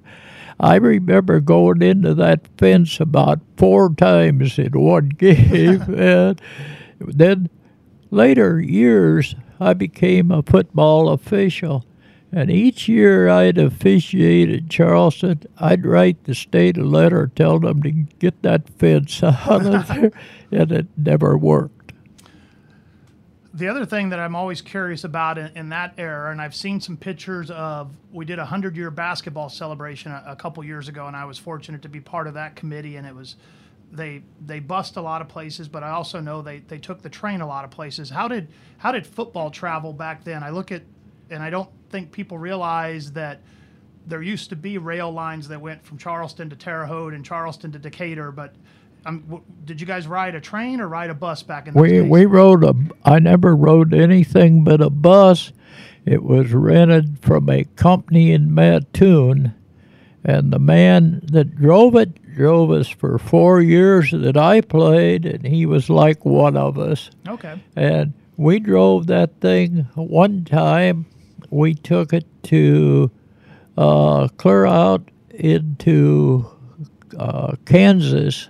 I 0.65 0.77
remember 0.77 1.41
going 1.41 1.83
into 1.83 2.15
that 2.15 2.49
fence 2.57 2.99
about 2.99 3.41
four 3.59 3.93
times 3.93 4.59
in 4.59 4.73
one 4.73 5.09
game. 5.19 5.83
and 5.95 6.41
then 6.99 7.51
later 8.11 8.59
years, 8.63 9.35
I 9.61 9.75
became 9.75 10.31
a 10.31 10.43
football 10.43 11.11
official. 11.11 11.85
And 12.33 12.51
each 12.51 12.89
year 12.89 13.29
I'd 13.29 13.59
officiate 13.59 14.49
at 14.49 14.71
Charleston, 14.71 15.43
I'd 15.59 15.85
write 15.85 16.25
the 16.25 16.35
state 16.35 16.79
a 16.79 16.83
letter 16.83 17.31
telling 17.37 17.61
them 17.61 17.83
to 17.83 17.91
get 17.91 18.43
that 18.43 18.71
fence 18.71 19.23
out 19.23 19.67
of 19.67 19.87
there, 19.89 20.13
and 20.51 20.73
it 20.73 20.87
never 20.97 21.37
worked 21.37 21.74
the 23.55 23.69
other 23.69 23.87
thing 23.87 24.09
that 24.09 24.19
I'm 24.19 24.35
always 24.35 24.61
curious 24.61 25.05
about 25.05 25.39
in, 25.39 25.57
in, 25.57 25.69
that 25.69 25.95
era, 25.97 26.33
and 26.33 26.43
I've 26.43 26.57
seen 26.57 26.81
some 26.81 26.97
pictures 26.97 27.53
of, 27.53 27.97
we 28.13 28.25
did 28.25 28.41
a 28.41 28.45
hundred 28.45 28.77
year 28.77 28.91
basketball 28.91 29.49
celebration 29.49 30.11
a, 30.11 30.25
a, 30.29 30.37
couple 30.37 30.65
years 30.65 30.89
ago, 30.89 31.07
and 31.07 31.17
I 31.17 31.25
was 31.25 31.39
fortunate 31.39 31.81
to 31.83 31.89
be 31.89 32.01
part 32.01 32.27
of 32.27 32.35
that 32.35 32.57
committee, 32.57 32.97
and 32.97 33.07
it 33.07 33.15
was, 33.15 33.37
they 33.93 34.23
they 34.45 34.59
bust 34.59 34.97
a 34.97 35.01
lot 35.01 35.23
of 35.23 35.29
places, 35.29 35.69
but 35.69 35.85
I 35.85 35.91
also 35.91 36.19
know 36.19 36.43
they 36.43 36.61
they 36.67 36.79
took 36.79 37.01
the 37.01 37.09
train 37.09 37.43
a 37.43 37.47
lot 37.47 37.65
of 37.65 37.71
places. 37.71 38.11
How 38.11 38.27
did 38.27 38.49
how 38.79 38.91
did 38.91 39.07
football 39.07 39.51
travel 39.51 39.93
back 39.93 40.25
then? 40.25 40.43
I 40.43 40.51
look 40.51 40.73
at, 40.73 40.83
and 41.31 41.41
I 41.41 41.51
don't 41.51 41.71
think 41.91 42.11
people 42.11 42.37
realize 42.37 43.13
that 43.13 43.41
there 44.07 44.21
used 44.21 44.51
to 44.51 44.57
be 44.57 44.79
rail 44.79 45.13
lines 45.13 45.47
that 45.47 45.61
went 45.61 45.85
from 45.85 45.97
Charleston 45.97 46.51
to 46.51 46.57
Terre 46.57 46.87
Haute 46.87 47.15
and 47.15 47.25
Charleston 47.25 47.71
to 47.71 47.79
Decatur, 47.79 48.33
but 48.33 48.57
um, 49.07 49.43
did 49.65 49.81
you 49.81 49.87
guys 49.87 50.07
ride 50.07 50.35
a 50.35 50.41
train 50.41 50.81
or 50.81 50.89
ride 50.89 51.11
a 51.11 51.15
bus 51.15 51.43
back 51.43 51.67
in? 51.67 51.75
The 51.75 51.81
we 51.81 51.91
days? 51.91 52.11
we 52.11 52.27
rode 52.27 52.65
a. 52.65 52.75
I 53.05 53.19
never 53.19 53.55
rode 53.55 53.93
anything 53.93 54.65
but 54.65 54.81
a 54.81 54.91
bus. 54.91 55.53
It 56.05 56.23
was 56.23 56.53
rented 56.53 57.19
from 57.21 57.49
a 57.49 57.65
company 57.65 58.33
in 58.33 58.55
Mattoon, 58.55 59.55
and 60.23 60.53
the 60.53 60.59
man 60.59 61.21
that 61.25 61.57
drove 61.57 61.97
it 61.97 62.21
drove 62.35 62.71
us 62.71 62.89
for 62.89 63.19
four 63.19 63.61
years 63.61 64.11
that 64.11 64.37
I 64.37 64.61
played, 64.61 65.25
and 65.25 65.47
he 65.47 65.67
was 65.67 65.89
like 65.89 66.25
one 66.25 66.57
of 66.57 66.79
us. 66.79 67.11
Okay. 67.29 67.61
And 67.77 68.13
we 68.37 68.59
drove 68.59 69.07
that 69.07 69.41
thing 69.41 69.87
one 69.95 70.45
time. 70.45 71.07
We 71.51 71.75
took 71.75 72.13
it 72.13 72.27
to 72.45 73.11
uh, 73.79 74.29
clear 74.37 74.67
out 74.67 75.09
into 75.31 76.47
uh, 77.19 77.55
Kansas 77.65 78.49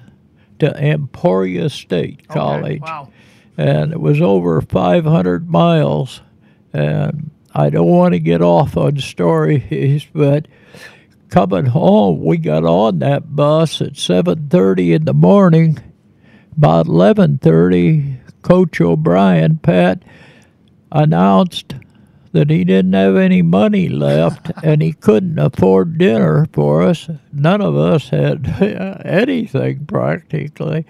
to 0.58 0.74
Emporia 0.76 1.68
State 1.68 2.28
College. 2.28 2.82
Okay, 2.82 2.92
wow. 2.92 3.10
And 3.56 3.92
it 3.92 4.00
was 4.00 4.20
over 4.20 4.60
500 4.60 5.48
miles. 5.48 6.20
And 6.72 7.30
I 7.54 7.70
don't 7.70 7.86
want 7.86 8.14
to 8.14 8.18
get 8.18 8.42
off 8.42 8.76
on 8.76 8.98
stories, 8.98 10.06
but 10.12 10.48
coming 11.28 11.66
home, 11.66 12.24
we 12.24 12.36
got 12.36 12.64
on 12.64 12.98
that 13.00 13.34
bus 13.34 13.80
at 13.80 13.94
7:30 13.94 14.94
in 14.94 15.04
the 15.04 15.14
morning. 15.14 15.78
About 16.56 16.86
11:30, 16.86 18.18
Coach 18.42 18.80
O'Brien, 18.80 19.58
Pat, 19.58 20.02
announced 20.92 21.74
that 22.34 22.50
he 22.50 22.64
didn't 22.64 22.92
have 22.92 23.16
any 23.16 23.42
money 23.42 23.88
left 23.88 24.50
and 24.62 24.82
he 24.82 24.92
couldn't 24.92 25.38
afford 25.38 25.96
dinner 25.96 26.46
for 26.52 26.82
us. 26.82 27.08
None 27.32 27.62
of 27.62 27.76
us 27.76 28.08
had 28.08 28.46
anything 29.04 29.86
practically. 29.86 30.84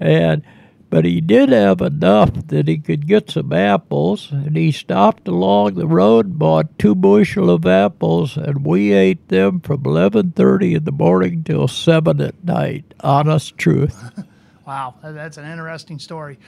And 0.00 0.42
but 0.88 1.04
he 1.04 1.20
did 1.20 1.50
have 1.50 1.80
enough 1.80 2.32
that 2.46 2.68
he 2.68 2.78
could 2.78 3.06
get 3.06 3.30
some 3.30 3.52
apples 3.52 4.30
and 4.30 4.56
he 4.56 4.72
stopped 4.72 5.28
along 5.28 5.74
the 5.74 5.86
road 5.86 6.38
bought 6.38 6.78
two 6.78 6.94
bushel 6.94 7.50
of 7.50 7.66
apples 7.66 8.36
and 8.36 8.64
we 8.64 8.92
ate 8.92 9.28
them 9.28 9.60
from 9.60 9.82
11:30 9.82 10.76
in 10.76 10.84
the 10.84 10.92
morning 10.92 11.42
till 11.42 11.66
7 11.66 12.20
at 12.20 12.42
night 12.44 12.84
honest 13.00 13.58
truth 13.58 14.24
wow 14.66 14.94
that's 15.02 15.38
an 15.38 15.50
interesting 15.50 15.98
story 15.98 16.38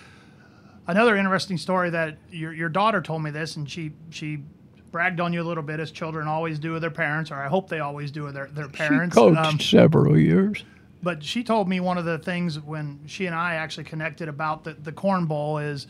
another 0.89 1.17
interesting 1.17 1.59
story 1.59 1.91
that 1.91 2.17
your 2.31 2.53
your 2.53 2.69
daughter 2.69 3.01
told 3.01 3.23
me 3.23 3.31
this, 3.31 3.57
and 3.57 3.71
she 3.71 3.93
she 4.11 4.43
bragged 4.91 5.21
on 5.21 5.33
you 5.33 5.43
a 5.43 5.45
little 5.45 5.63
bit 5.63 5.79
as 5.79 5.91
children 5.91 6.27
always 6.27 6.59
do 6.59 6.73
with 6.73 6.81
their 6.81 6.91
parents, 6.91 7.31
or 7.31 7.37
I 7.37 7.47
hope 7.47 7.69
they 7.69 7.81
always 7.81 8.11
do 8.11 8.25
with 8.25 8.35
their 8.35 8.49
their 8.49 8.69
parents. 8.69 9.15
She 9.15 9.21
coached 9.21 9.39
um, 9.39 9.61
several 9.61 10.19
years. 10.19 10.65
But 11.01 11.23
she 11.23 11.45
told 11.45 11.69
me 11.69 11.79
one 11.79 11.97
of 11.97 12.05
the 12.05 12.19
things 12.19 12.59
when 12.59 12.99
she 13.07 13.27
and 13.27 13.35
I 13.35 13.55
actually 13.55 13.85
connected 13.85 14.29
about 14.29 14.65
the 14.65 14.75
the 14.75 14.93
corn 14.93 15.27
bowl 15.27 15.59
is 15.59 15.87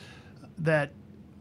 that 0.59 0.93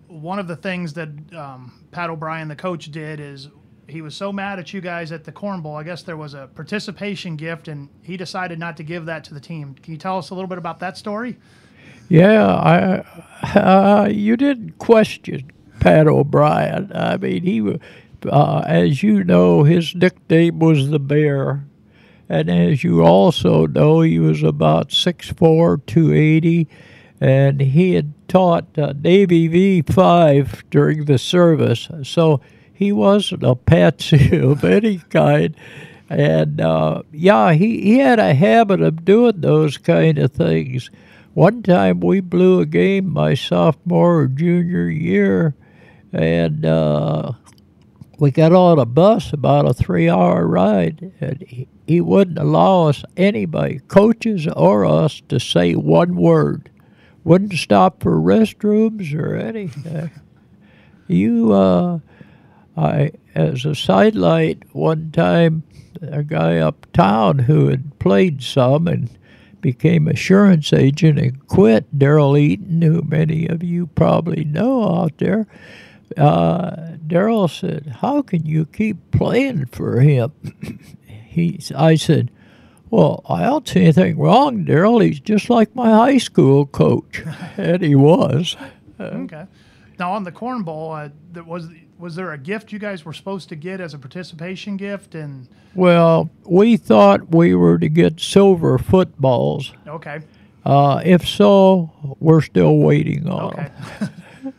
one 0.07 0.39
of 0.39 0.47
the 0.47 0.55
things 0.55 0.93
that 0.93 1.09
um, 1.35 1.85
Pat 1.91 2.09
O'Brien, 2.09 2.47
the 2.47 2.55
coach, 2.55 2.89
did 2.91 3.19
is 3.19 3.49
he 3.87 4.01
was 4.01 4.15
so 4.15 4.31
mad 4.31 4.59
at 4.59 4.73
you 4.73 4.79
guys 4.79 5.11
at 5.11 5.23
the 5.25 5.31
corn 5.31 5.61
bowl. 5.61 5.75
I 5.75 5.83
guess 5.83 6.03
there 6.03 6.15
was 6.15 6.33
a 6.33 6.49
participation 6.55 7.35
gift, 7.35 7.67
and 7.67 7.89
he 8.03 8.15
decided 8.15 8.59
not 8.59 8.77
to 8.77 8.83
give 8.83 9.05
that 9.05 9.23
to 9.25 9.33
the 9.33 9.39
team. 9.39 9.75
Can 9.75 9.93
you 9.93 9.97
tell 9.97 10.17
us 10.17 10.29
a 10.29 10.33
little 10.33 10.47
bit 10.47 10.57
about 10.57 10.79
that 10.79 10.97
story? 10.97 11.37
Yeah, 12.09 12.45
I, 12.45 13.59
uh, 13.59 14.07
you 14.09 14.37
didn't 14.37 14.77
question 14.77 15.51
Pat 15.79 16.07
O'Brien. 16.07 16.91
I 16.95 17.17
mean, 17.17 17.43
he, 17.43 17.77
uh, 18.29 18.59
as 18.65 19.03
you 19.03 19.23
know, 19.23 19.63
his 19.63 19.93
nickname 19.93 20.59
was 20.59 20.89
the 20.89 20.99
Bear. 20.99 21.65
And 22.29 22.49
as 22.49 22.83
you 22.83 23.03
also 23.03 23.67
know, 23.67 24.01
he 24.01 24.19
was 24.19 24.43
about 24.43 24.89
6'4", 24.89 25.85
280, 25.85 26.67
and 27.21 27.61
he 27.61 27.93
had 27.93 28.13
taught 28.27 28.77
uh, 28.77 28.93
Navy 29.01 29.47
V5 29.47 30.63
during 30.69 31.05
the 31.05 31.17
service. 31.17 31.89
So 32.03 32.41
he 32.73 32.91
wasn't 32.91 33.43
a 33.43 33.55
patsy 33.55 34.37
of 34.41 34.63
any 34.63 34.97
kind. 35.09 35.55
And 36.09 36.61
uh, 36.61 37.03
yeah, 37.11 37.53
he, 37.53 37.81
he 37.81 37.99
had 37.99 38.19
a 38.19 38.33
habit 38.33 38.81
of 38.81 39.05
doing 39.05 39.41
those 39.41 39.77
kind 39.77 40.17
of 40.17 40.31
things. 40.31 40.89
One 41.37 41.61
time 41.61 41.99
we 41.99 42.19
blew 42.19 42.61
a 42.61 42.65
game 42.65 43.13
my 43.13 43.35
sophomore 43.35 44.21
or 44.21 44.27
junior 44.27 44.89
year, 44.89 45.53
and 46.11 46.65
uh, 46.65 47.33
we 48.17 48.31
got 48.31 48.53
on 48.53 48.79
a 48.79 48.87
bus 48.87 49.33
about 49.33 49.69
a 49.69 49.73
three 49.75 50.09
hour 50.09 50.47
ride, 50.47 51.11
and 51.21 51.45
he, 51.47 51.67
he 51.85 52.01
wouldn't 52.01 52.39
allow 52.39 52.87
us, 52.87 53.03
anybody, 53.15 53.81
coaches 53.87 54.47
or 54.47 54.83
us, 54.83 55.21
to 55.29 55.39
say 55.39 55.75
one 55.75 56.15
word. 56.15 56.71
Wouldn't 57.23 57.53
stop 57.53 58.01
for 58.01 58.19
restrooms 58.19 59.13
or 59.13 59.35
anything. 59.35 60.09
you, 61.07 61.53
uh, 61.53 61.99
I, 62.75 63.11
as 63.35 63.63
a 63.63 63.75
sidelight, 63.75 64.63
one 64.73 65.11
time, 65.11 65.61
a 66.01 66.23
guy 66.23 66.57
uptown 66.57 67.37
who 67.37 67.67
had 67.67 67.99
played 67.99 68.41
some 68.41 68.87
and 68.87 69.07
became 69.67 70.07
assurance 70.07 70.71
agent 70.71 71.19
and 71.19 71.45
quit. 71.45 71.99
Daryl 71.99 72.39
Eaton, 72.39 72.81
who 72.81 73.01
many 73.01 73.47
of 73.47 73.61
you 73.61 73.87
probably 73.87 74.45
know 74.45 75.01
out 75.01 75.17
there, 75.17 75.45
uh, 76.15 76.95
Daryl 77.05 77.49
said, 77.49 77.97
"How 77.99 78.21
can 78.21 78.45
you 78.45 78.65
keep 78.65 79.11
playing 79.11 79.65
for 79.65 79.99
him?" 79.99 80.31
he, 81.05 81.59
I 81.75 81.95
said, 81.95 82.31
"Well, 82.89 83.25
I 83.27 83.43
don't 83.43 83.67
see 83.67 83.81
anything 83.81 84.17
wrong, 84.17 84.63
Daryl. 84.63 85.03
He's 85.03 85.19
just 85.19 85.49
like 85.49 85.75
my 85.75 85.89
high 85.89 86.17
school 86.17 86.65
coach," 86.65 87.21
and 87.57 87.83
he 87.83 87.93
was. 87.93 88.55
Okay. 88.97 89.47
Now 89.99 90.13
on 90.13 90.23
the 90.23 90.31
Corn 90.31 90.63
Bowl, 90.63 90.93
uh, 90.93 91.09
there 91.33 91.43
was 91.43 91.67
was 91.97 92.15
there 92.15 92.31
a 92.31 92.37
gift 92.37 92.71
you 92.71 92.79
guys 92.79 93.05
were 93.05 93.13
supposed 93.13 93.49
to 93.49 93.55
get 93.55 93.79
as 93.81 93.93
a 93.93 93.97
participation 93.99 94.77
gift? 94.77 95.15
And 95.15 95.47
Well, 95.75 96.29
we 96.45 96.77
thought 96.77 97.29
we 97.33 97.55
were 97.55 97.77
to 97.79 97.89
get 97.89 98.19
silver 98.19 98.77
footballs. 98.77 99.73
okay, 99.87 100.19
Uh, 100.65 101.01
if 101.05 101.27
so, 101.27 102.15
we're 102.19 102.41
still 102.41 102.77
waiting 102.77 103.27
on 103.27 103.53
okay. 103.53 103.71
them. 103.99 104.09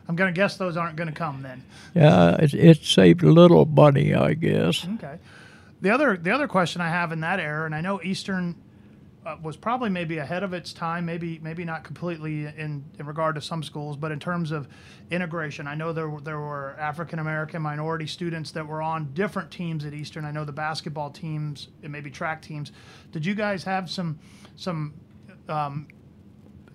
I'm 0.08 0.16
gonna 0.16 0.32
guess 0.32 0.56
those 0.56 0.76
aren't 0.76 0.96
gonna 0.96 1.12
come 1.12 1.42
then. 1.42 1.62
Yeah, 1.94 2.36
it, 2.36 2.54
it 2.54 2.84
saved 2.84 3.22
a 3.22 3.30
little 3.32 3.64
money, 3.66 4.14
I 4.14 4.34
guess. 4.34 4.86
Okay. 4.94 5.16
The 5.80 5.90
other 5.90 6.16
the 6.16 6.30
other 6.30 6.48
question 6.48 6.80
I 6.80 6.88
have 6.88 7.12
in 7.12 7.20
that 7.20 7.38
era, 7.40 7.64
and 7.66 7.74
I 7.74 7.80
know 7.80 8.00
Eastern 8.02 8.54
uh, 9.28 9.36
was 9.42 9.58
probably 9.58 9.90
maybe 9.90 10.16
ahead 10.18 10.42
of 10.42 10.54
its 10.54 10.72
time, 10.72 11.04
maybe 11.04 11.38
maybe 11.42 11.62
not 11.62 11.84
completely 11.84 12.46
in, 12.46 12.82
in 12.98 13.04
regard 13.04 13.34
to 13.34 13.42
some 13.42 13.62
schools, 13.62 13.94
but 13.96 14.10
in 14.10 14.18
terms 14.18 14.50
of 14.50 14.66
integration, 15.10 15.66
I 15.66 15.74
know 15.74 15.92
there 15.92 16.08
were, 16.08 16.20
there 16.20 16.38
were 16.38 16.74
African 16.78 17.18
American 17.18 17.60
minority 17.60 18.06
students 18.06 18.52
that 18.52 18.66
were 18.66 18.80
on 18.80 19.12
different 19.12 19.50
teams 19.50 19.84
at 19.84 19.92
Eastern. 19.92 20.24
I 20.24 20.30
know 20.30 20.46
the 20.46 20.52
basketball 20.52 21.10
teams 21.10 21.68
and 21.82 21.92
maybe 21.92 22.10
track 22.10 22.40
teams. 22.40 22.72
Did 23.12 23.26
you 23.26 23.34
guys 23.34 23.64
have 23.64 23.90
some 23.90 24.18
some 24.56 24.94
um, 25.46 25.88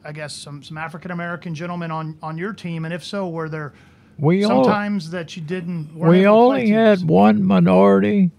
I 0.05 0.11
guess 0.11 0.33
some 0.35 0.61
some 0.61 0.77
African 0.77 1.09
American 1.09 1.55
gentlemen 1.55 1.89
on 1.89 2.19
on 2.21 2.37
your 2.37 2.53
team, 2.53 2.85
and 2.85 2.93
if 2.93 3.03
so, 3.03 3.29
were 3.29 3.49
there 3.49 3.73
We 4.19 4.43
all, 4.43 4.63
sometimes 4.63 5.09
that 5.09 5.35
you 5.35 5.41
didn't? 5.41 5.95
we 5.95 6.23
able 6.23 6.51
to 6.51 6.55
play 6.55 6.61
only 6.61 6.69
had 6.69 7.01
one 7.01 7.43
minority, 7.43 8.29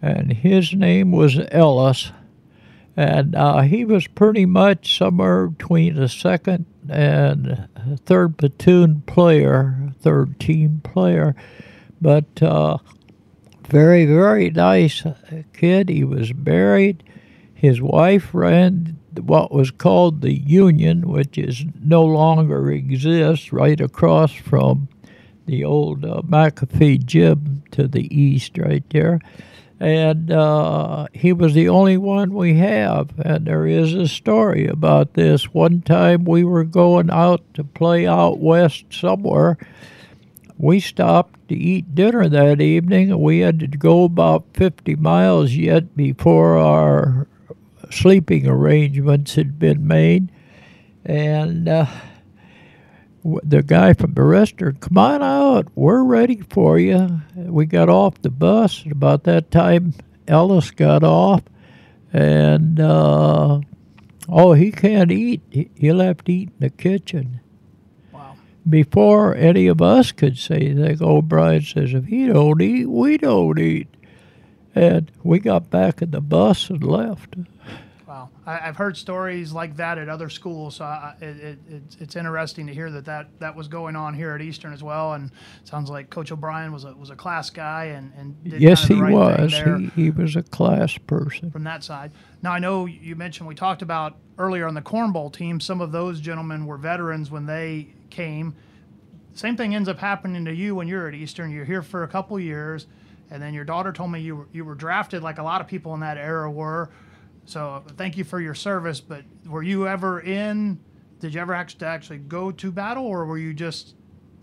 and 0.00 0.32
his 0.32 0.72
name 0.74 1.10
was 1.10 1.40
Ellis, 1.50 2.12
and 2.98 3.36
uh, 3.36 3.60
he 3.60 3.84
was 3.84 4.08
pretty 4.08 4.44
much 4.44 4.98
somewhere 4.98 5.46
between 5.46 5.96
a 5.96 6.08
second 6.08 6.66
and 6.90 7.68
third 8.06 8.36
platoon 8.36 9.02
player, 9.02 9.92
third 10.00 10.40
team 10.40 10.80
player, 10.82 11.36
but 12.00 12.42
uh, 12.42 12.78
very 13.68 14.04
very 14.04 14.50
nice 14.50 15.04
kid. 15.52 15.88
He 15.88 16.02
was 16.02 16.34
married. 16.34 17.04
His 17.54 17.80
wife 17.80 18.30
ran 18.34 18.98
what 19.14 19.52
was 19.52 19.70
called 19.70 20.20
the 20.20 20.34
Union, 20.34 21.08
which 21.08 21.38
is 21.38 21.64
no 21.80 22.04
longer 22.04 22.68
exists, 22.72 23.52
right 23.52 23.80
across 23.80 24.32
from 24.32 24.88
the 25.46 25.64
old 25.64 26.04
uh, 26.04 26.22
McAfee 26.22 27.06
gym 27.06 27.62
to 27.70 27.86
the 27.86 28.12
east, 28.12 28.58
right 28.58 28.82
there. 28.90 29.20
And 29.80 30.32
uh, 30.32 31.06
he 31.12 31.32
was 31.32 31.54
the 31.54 31.68
only 31.68 31.96
one 31.96 32.34
we 32.34 32.54
have. 32.54 33.10
And 33.18 33.46
there 33.46 33.66
is 33.66 33.94
a 33.94 34.08
story 34.08 34.66
about 34.66 35.14
this. 35.14 35.54
One 35.54 35.82
time 35.82 36.24
we 36.24 36.42
were 36.42 36.64
going 36.64 37.10
out 37.10 37.42
to 37.54 37.62
play 37.62 38.06
out 38.06 38.38
west 38.38 38.86
somewhere. 38.90 39.56
We 40.58 40.80
stopped 40.80 41.48
to 41.48 41.54
eat 41.54 41.94
dinner 41.94 42.28
that 42.28 42.60
evening, 42.60 43.18
we 43.20 43.38
had 43.38 43.60
to 43.60 43.66
go 43.66 44.04
about 44.04 44.44
50 44.54 44.96
miles 44.96 45.52
yet 45.52 45.96
before 45.96 46.58
our 46.58 47.26
sleeping 47.90 48.46
arrangements 48.46 49.34
had 49.34 49.58
been 49.58 49.86
made. 49.86 50.30
And 51.04 51.68
uh, 51.68 51.86
the 53.42 53.62
guy 53.62 53.92
from 53.92 54.14
the 54.14 54.22
restaurant, 54.22 54.80
come 54.80 54.98
on 54.98 55.22
out, 55.22 55.68
we're 55.74 56.02
ready 56.02 56.42
for 56.50 56.78
you. 56.78 57.20
We 57.36 57.66
got 57.66 57.88
off 57.88 58.20
the 58.22 58.30
bus, 58.30 58.82
and 58.82 58.92
about 58.92 59.24
that 59.24 59.50
time, 59.50 59.94
Ellis 60.26 60.70
got 60.70 61.02
off, 61.04 61.42
and 62.12 62.78
uh, 62.80 63.60
oh, 64.28 64.52
he 64.52 64.70
can't 64.72 65.10
eat. 65.10 65.42
He- 65.50 65.70
He'll 65.76 66.00
have 66.00 66.24
to 66.24 66.32
eat 66.32 66.48
in 66.50 66.54
the 66.60 66.70
kitchen. 66.70 67.40
Wow. 68.12 68.36
Before 68.68 69.34
any 69.34 69.66
of 69.66 69.80
us 69.82 70.12
could 70.12 70.38
say 70.38 70.56
anything, 70.56 70.98
O'Brien 71.02 71.62
says, 71.62 71.94
if 71.94 72.04
he 72.06 72.26
don't 72.26 72.60
eat, 72.62 72.86
we 72.86 73.16
don't 73.18 73.58
eat. 73.58 73.88
And 74.74 75.10
we 75.24 75.38
got 75.40 75.70
back 75.70 76.02
in 76.02 76.10
the 76.12 76.20
bus 76.20 76.70
and 76.70 76.84
left. 76.84 77.34
I, 78.48 78.68
I've 78.68 78.76
heard 78.76 78.96
stories 78.96 79.52
like 79.52 79.76
that 79.76 79.98
at 79.98 80.08
other 80.08 80.30
schools, 80.30 80.76
so 80.76 80.84
I, 80.86 81.14
it, 81.20 81.36
it, 81.36 81.58
it's, 81.68 81.96
it's 81.96 82.16
interesting 82.16 82.66
to 82.66 82.74
hear 82.74 82.90
that, 82.90 83.04
that 83.04 83.28
that 83.40 83.54
was 83.54 83.68
going 83.68 83.94
on 83.94 84.14
here 84.14 84.34
at 84.34 84.40
Eastern 84.40 84.72
as 84.72 84.82
well. 84.82 85.12
And 85.12 85.30
sounds 85.64 85.90
like 85.90 86.08
Coach 86.08 86.32
O'Brien 86.32 86.72
was 86.72 86.84
a 86.84 86.94
was 86.94 87.10
a 87.10 87.16
class 87.16 87.50
guy 87.50 87.84
and 87.86 88.10
and 88.16 88.42
did 88.44 88.62
yes, 88.62 88.88
kind 88.88 88.90
of 88.90 88.96
he 88.96 89.12
the 89.12 89.16
right 89.16 89.50
thing 89.50 89.74
was. 89.74 89.92
He, 89.94 90.02
he 90.02 90.10
was 90.10 90.34
a 90.34 90.42
class 90.42 90.96
person. 90.96 91.50
from 91.50 91.64
that 91.64 91.84
side. 91.84 92.10
Now 92.42 92.52
I 92.52 92.58
know 92.58 92.86
you 92.86 93.14
mentioned 93.16 93.46
we 93.46 93.54
talked 93.54 93.82
about 93.82 94.16
earlier 94.38 94.66
on 94.66 94.72
the 94.72 94.82
Corn 94.82 95.12
Bowl 95.12 95.28
team. 95.28 95.60
Some 95.60 95.82
of 95.82 95.92
those 95.92 96.18
gentlemen 96.18 96.64
were 96.64 96.78
veterans 96.78 97.30
when 97.30 97.44
they 97.44 97.88
came. 98.08 98.56
Same 99.34 99.56
thing 99.56 99.74
ends 99.74 99.90
up 99.90 99.98
happening 99.98 100.46
to 100.46 100.54
you 100.54 100.74
when 100.74 100.88
you're 100.88 101.06
at 101.06 101.14
Eastern. 101.14 101.50
You're 101.50 101.66
here 101.66 101.82
for 101.82 102.02
a 102.02 102.08
couple 102.08 102.40
years, 102.40 102.86
and 103.30 103.42
then 103.42 103.52
your 103.52 103.64
daughter 103.64 103.92
told 103.92 104.10
me 104.10 104.20
you 104.20 104.36
were, 104.36 104.48
you 104.52 104.64
were 104.64 104.74
drafted 104.74 105.22
like 105.22 105.38
a 105.38 105.42
lot 105.42 105.60
of 105.60 105.66
people 105.66 105.92
in 105.92 106.00
that 106.00 106.16
era 106.16 106.50
were. 106.50 106.88
So 107.48 107.82
thank 107.96 108.18
you 108.18 108.24
for 108.24 108.40
your 108.40 108.54
service. 108.54 109.00
But 109.00 109.24
were 109.46 109.62
you 109.62 109.88
ever 109.88 110.20
in? 110.20 110.78
Did 111.18 111.32
you 111.32 111.40
ever 111.40 111.54
actually 111.54 111.86
actually 111.86 112.18
go 112.18 112.50
to 112.52 112.70
battle, 112.70 113.06
or 113.06 113.24
were 113.24 113.38
you 113.38 113.54
just 113.54 113.94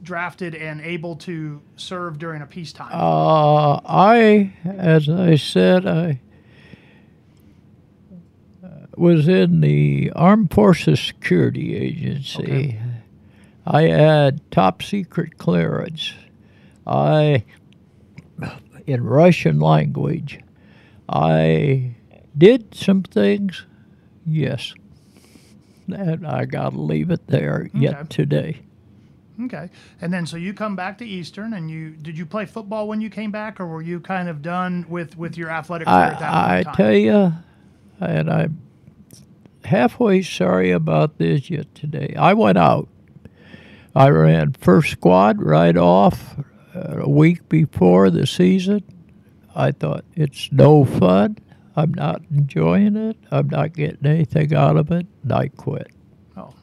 drafted 0.02 0.56
and 0.56 0.82
able 0.82 1.15
to 1.18 1.62
serve 1.76 2.18
during 2.18 2.41
a 2.41 2.48
peacetime? 2.48 2.89
Uh, 2.91 3.80
I, 3.86 4.54
as 4.65 5.08
I 5.08 5.36
said, 5.36 5.86
I 5.86 6.20
uh, 8.63 8.70
was 8.98 9.28
in 9.28 9.62
the 9.62 10.12
Armed 10.15 10.52
Forces 10.52 11.00
Security 11.00 11.76
Agency. 11.76 12.44
Okay. 12.44 12.82
I 13.68 13.84
had 13.84 14.52
top 14.52 14.82
secret 14.82 15.38
clearance. 15.38 16.13
I, 16.88 17.46
in 18.86 19.04
Russian 19.04 19.60
language, 19.60 20.39
I 21.08 21.94
did 22.38 22.74
some 22.76 23.04
things, 23.04 23.65
yes. 24.26 24.74
And 25.88 26.26
I 26.26 26.45
got 26.45 26.71
to 26.71 26.80
leave 26.82 27.12
it 27.12 27.28
there 27.28 27.69
Okay. 27.69 27.80
yet 27.80 28.10
today. 28.10 28.62
Okay, 29.43 29.69
and 30.02 30.13
then 30.13 30.26
so 30.26 30.38
you 30.38 30.54
come 30.54 30.78
back 30.78 30.98
to 31.00 31.06
Eastern, 31.06 31.54
and 31.54 31.69
you 31.69 31.89
did 31.91 32.17
you 32.17 32.26
play 32.26 32.45
football 32.45 32.88
when 32.88 33.02
you 33.02 33.10
came 33.10 33.32
back, 33.32 33.60
or 33.60 33.67
were 33.67 33.82
you 33.82 34.00
kind 34.00 34.30
of 34.30 34.41
done 34.41 34.86
with 34.88 35.17
with 35.17 35.38
your 35.38 35.50
athletic 35.50 35.88
career 35.88 35.98
at 35.98 36.19
that 36.19 36.34
I, 36.34 36.60
I 36.60 36.63
time? 36.63 36.76
tell 36.76 36.93
you, 36.93 37.34
and 38.00 38.32
I'm 38.32 38.62
halfway 39.65 40.21
sorry 40.21 40.71
about 40.71 41.17
this 41.17 41.50
yet 41.50 41.76
today. 41.76 42.15
I 42.17 42.34
went 42.34 42.58
out. 42.58 42.88
I 43.93 44.08
ran 44.10 44.54
first 44.54 44.91
squad 44.91 45.41
right 45.41 45.76
off 45.76 46.38
uh, 46.74 47.02
a 47.02 47.10
week 47.10 47.50
before 47.50 48.10
the 48.10 48.26
season. 48.26 48.84
I 49.54 49.71
thought 49.71 50.06
it's 50.15 50.50
no 50.52 50.86
fun. 50.86 51.38
I'm 51.75 51.93
not 51.93 52.21
enjoying 52.31 52.95
it. 52.95 53.17
I'm 53.31 53.49
not 53.49 53.73
getting 53.73 54.05
anything 54.05 54.53
out 54.53 54.77
of 54.77 54.91
it. 54.91 55.05
And 55.23 55.31
I 55.31 55.49
quit. 55.49 55.91
Oh. 56.38 56.53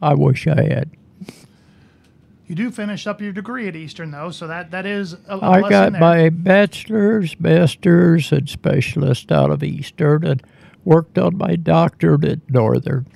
I 0.00 0.14
wish 0.14 0.46
I 0.46 0.62
had. 0.62 0.90
You 2.46 2.56
do 2.56 2.70
finish 2.70 3.06
up 3.06 3.20
your 3.20 3.32
degree 3.32 3.68
at 3.68 3.76
Eastern, 3.76 4.10
though, 4.10 4.30
so 4.30 4.46
that 4.46 4.72
that 4.72 4.84
is 4.84 5.14
a, 5.14 5.36
a 5.36 5.40
I 5.40 5.60
got 5.70 5.92
there. 5.92 6.00
my 6.00 6.28
bachelor's, 6.28 7.38
master's, 7.40 8.30
and 8.32 8.48
specialist 8.48 9.32
out 9.32 9.50
of 9.50 9.62
Eastern 9.62 10.26
and 10.26 10.42
worked 10.84 11.16
on 11.18 11.38
my 11.38 11.56
doctorate 11.56 12.24
at 12.24 12.50
Northern. 12.50 13.06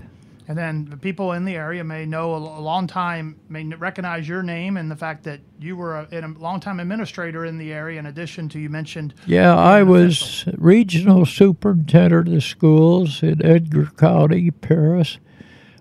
And 0.48 0.56
then 0.56 0.84
the 0.84 0.96
people 0.96 1.32
in 1.32 1.44
the 1.44 1.56
area 1.56 1.82
may 1.82 2.06
know 2.06 2.36
a, 2.36 2.38
long 2.38 2.86
time, 2.86 3.40
may 3.48 3.64
recognize 3.64 4.28
your 4.28 4.44
name 4.44 4.76
and 4.76 4.88
the 4.88 4.96
fact 4.96 5.24
that 5.24 5.40
you 5.58 5.76
were 5.76 5.96
a, 5.96 6.08
a 6.12 6.26
long 6.38 6.60
time 6.60 6.78
administrator 6.78 7.44
in 7.44 7.58
the 7.58 7.72
area. 7.72 7.98
In 7.98 8.06
addition 8.06 8.48
to 8.50 8.60
you 8.60 8.68
mentioned, 8.68 9.14
Yeah, 9.26 9.56
I 9.56 9.82
was 9.82 10.44
regional 10.56 11.26
superintendent 11.26 12.28
of 12.28 12.44
schools 12.44 13.24
in 13.24 13.44
Edgar 13.44 13.86
County, 13.96 14.52
Paris. 14.52 15.18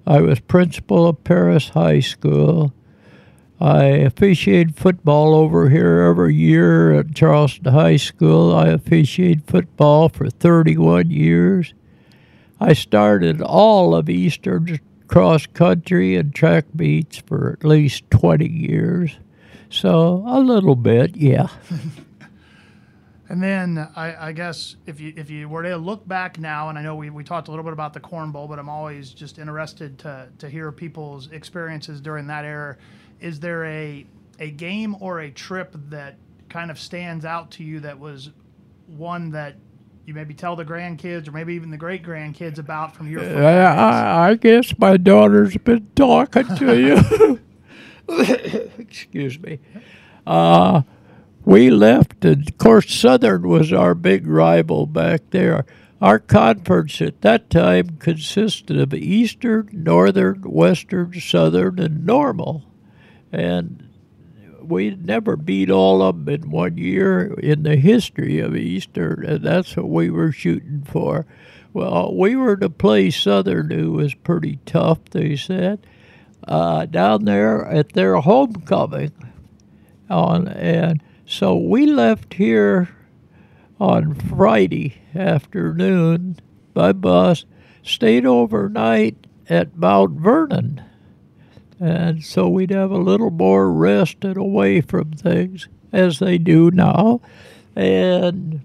I 0.08 0.22
was 0.22 0.40
principal 0.40 1.08
of 1.08 1.24
Paris 1.24 1.70
High 1.70 2.00
School. 2.00 2.74
I 3.60 3.84
officiated 3.86 4.76
football 4.76 5.34
over 5.34 5.70
here 5.70 6.02
every 6.02 6.36
year 6.36 6.92
at 6.94 7.16
Charleston 7.16 7.72
High 7.72 7.96
School. 7.98 8.54
I 8.54 8.68
officiated 8.68 9.46
football 9.48 10.10
for 10.10 10.30
31 10.30 11.10
years. 11.10 11.74
I 12.66 12.74
started 12.74 13.44
all 13.44 13.94
of 13.94 14.10
Eastern 14.10 14.80
cross 15.08 15.46
country 15.46 16.16
and 16.16 16.34
track 16.34 16.66
meets 16.74 17.18
for 17.18 17.52
at 17.60 17.64
least 17.64 18.10
20 18.10 18.50
years. 18.50 19.20
So 19.70 20.24
a 20.26 20.40
little 20.40 20.76
bit, 20.76 21.16
yeah. 21.16 21.50
And 23.28 23.42
then 23.42 23.88
I, 23.96 24.28
I 24.28 24.32
guess 24.34 24.76
if 24.86 25.00
you 25.00 25.12
if 25.18 25.32
you 25.32 25.50
were 25.50 25.64
to 25.64 25.78
look 25.78 26.08
back 26.08 26.38
now, 26.38 26.70
and 26.70 26.78
I 26.78 26.84
know 26.84 26.96
we, 26.96 27.10
we 27.10 27.24
talked 27.24 27.48
a 27.48 27.52
little 27.52 27.64
bit 27.64 27.74
about 27.74 27.92
the 27.92 28.00
Corn 28.00 28.32
Bowl, 28.32 28.48
but 28.48 28.60
I'm 28.60 28.70
always 28.70 29.10
just 29.10 29.40
interested 29.40 29.98
to 30.00 30.30
to 30.38 30.48
hear 30.48 30.72
people's 30.72 31.32
experiences 31.32 32.00
during 32.02 32.28
that 32.28 32.46
era. 32.46 32.78
Is 33.20 33.40
there 33.40 33.66
a 33.66 34.06
a 34.38 34.52
game 34.52 34.96
or 35.00 35.22
a 35.22 35.32
trip 35.32 35.76
that 35.90 36.18
kind 36.50 36.70
of 36.70 36.80
stands 36.80 37.26
out 37.26 37.50
to 37.52 37.64
you 37.64 37.80
that 37.80 37.98
was 37.98 38.30
one 38.86 39.32
that 39.32 39.56
you 40.06 40.14
maybe 40.14 40.34
tell 40.34 40.56
the 40.56 40.66
grandkids 40.66 41.28
or 41.28 41.32
maybe 41.32 41.54
even 41.56 41.72
the 41.72 41.78
great 41.78 42.04
grandkids 42.04 42.60
about 42.60 42.96
from 42.96 43.10
your 43.10 43.22
I, 43.22 43.64
I, 43.64 44.30
I 44.30 44.36
guess 44.36 44.78
my 44.78 44.98
daughter's 44.98 45.58
been 45.58 45.88
talking 45.96 46.48
to 46.58 46.80
you. 46.80 47.40
Excuse 48.78 49.40
me. 49.40 49.60
Uh, 50.28 50.84
we 51.44 51.70
left, 51.70 52.26
and 52.26 52.48
of 52.48 52.58
course, 52.58 52.94
Southern 52.94 53.48
was 53.48 53.72
our 53.72 53.96
big 53.96 54.28
rival 54.28 54.86
back 54.86 55.22
there. 55.32 55.66
Our 56.02 56.20
conference 56.20 57.02
at 57.02 57.22
that 57.22 57.50
time 57.50 57.98
consisted 58.00 58.78
of 58.80 58.94
Eastern, 58.94 59.70
Northern, 59.72 60.42
Western, 60.42 61.20
Southern, 61.20 61.80
and 61.80 62.06
Normal. 62.06 62.64
And 63.32 63.85
we 64.68 64.92
never 64.96 65.36
beat 65.36 65.70
all 65.70 66.02
of 66.02 66.26
them 66.26 66.34
in 66.44 66.50
one 66.52 66.78
year 66.78 67.34
in 67.36 67.64
the 67.64 67.76
history 67.76 68.40
of 68.40 68.56
Eastern, 68.56 69.26
and 69.26 69.44
that's 69.44 69.76
what 69.76 69.90
we 69.90 70.10
were 70.10 70.32
shooting 70.32 70.84
for. 70.86 71.26
Well, 71.74 72.16
we 72.16 72.36
were 72.36 72.58
to 72.58 72.70
play 72.70 73.12
Southern, 73.12 73.70
who 73.70 73.92
was 73.94 74.16
pretty 74.16 74.60
tough, 74.66 75.04
they 75.12 75.36
said, 75.36 75.86
uh, 76.48 76.86
down 76.86 77.26
there 77.26 77.66
at 77.66 77.94
their 77.94 78.16
homecoming. 78.18 79.12
On 80.10 80.48
and 80.48 81.02
so 81.26 81.58
we 81.58 81.88
left 81.88 82.36
here 82.36 82.90
on 83.80 84.14
Friday 84.14 85.02
afternoon 85.16 86.38
by 86.74 86.94
bus, 86.94 87.46
stayed 87.84 88.26
overnight 88.26 89.28
at 89.50 89.76
Mount 89.76 90.20
Vernon. 90.20 90.84
And 91.80 92.24
so 92.24 92.48
we'd 92.48 92.72
have 92.72 92.92
a 92.92 92.98
little 92.98 93.32
more 93.32 93.72
rest 93.72 94.24
and 94.24 94.38
away 94.38 94.82
from 94.82 95.12
things, 95.12 95.68
as 95.92 96.20
they 96.20 96.38
do 96.38 96.72
now. 96.72 97.22
And 97.76 98.62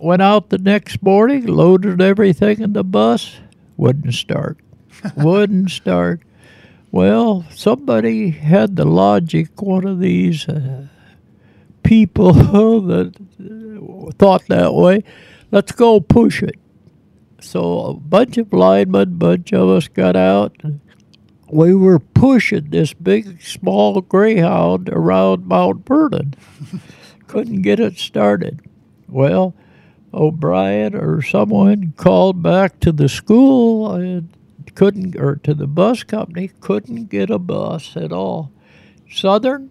went 0.00 0.22
out 0.22 0.50
the 0.50 0.58
next 0.58 1.02
morning, 1.02 1.46
loaded 1.46 2.02
everything 2.02 2.60
in 2.60 2.74
the 2.74 2.84
bus, 2.84 3.36
wouldn't 3.76 4.14
start. 4.14 4.58
wouldn't 5.16 5.70
start. 5.70 6.20
Well, 6.90 7.44
somebody 7.50 8.30
had 8.30 8.76
the 8.76 8.84
logic, 8.84 9.60
one 9.60 9.86
of 9.86 9.98
these 9.98 10.48
uh, 10.48 10.86
people 11.82 12.32
that 12.82 13.14
thought 14.18 14.46
that 14.48 14.74
way. 14.74 15.02
Let's 15.50 15.72
go 15.72 16.00
push 16.00 16.42
it. 16.42 16.56
So 17.40 17.80
a 17.80 17.94
bunch 17.94 18.38
of 18.38 18.52
linemen, 18.52 19.16
bunch 19.18 19.52
of 19.52 19.68
us 19.68 19.88
got 19.88 20.16
out. 20.16 20.56
And 20.62 20.80
we 21.54 21.72
were 21.72 22.00
pushing 22.00 22.70
this 22.70 22.92
big, 22.92 23.40
small 23.40 24.00
greyhound 24.00 24.88
around 24.88 25.46
Mount 25.46 25.86
Vernon. 25.86 26.34
Couldn't 27.28 27.62
get 27.62 27.78
it 27.78 27.96
started. 27.96 28.60
Well, 29.06 29.54
O'Brien 30.12 30.96
or 30.96 31.22
someone 31.22 31.94
called 31.96 32.42
back 32.42 32.80
to 32.80 32.90
the 32.90 33.08
school 33.08 33.92
and 33.92 34.28
couldn't, 34.74 35.14
or 35.14 35.36
to 35.36 35.54
the 35.54 35.68
bus 35.68 36.02
company, 36.02 36.50
couldn't 36.60 37.08
get 37.08 37.30
a 37.30 37.38
bus 37.38 37.96
at 37.96 38.12
all. 38.12 38.50
Southern, 39.08 39.70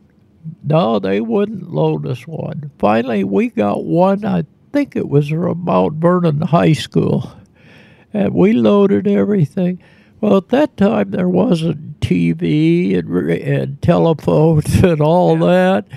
no, 0.63 1.00
they 1.00 1.19
wouldn't 1.19 1.74
load 1.74 2.08
us 2.08 2.26
one. 2.26 2.72
Finally, 2.80 3.26
we 3.26 3.50
got 3.50 3.84
one, 3.84 4.24
I 4.24 4.46
think 4.72 4.96
it 4.96 5.10
was 5.10 5.28
from 5.28 5.65
Mount 5.65 5.96
Vernon 5.96 6.39
High 6.39 6.74
School, 6.74 7.30
and 8.13 8.34
we 8.34 8.54
loaded 8.54 9.06
everything. 9.06 9.82
Well, 10.24 10.38
at 10.38 10.48
that 10.50 10.78
time, 10.78 11.12
there 11.12 11.28
wasn't 11.28 12.00
TV 12.00 12.98
and, 12.98 13.30
and 13.30 13.82
telephones 13.82 14.74
and 14.82 15.02
all 15.02 15.38
yeah. 15.38 15.48
that. 15.48 15.88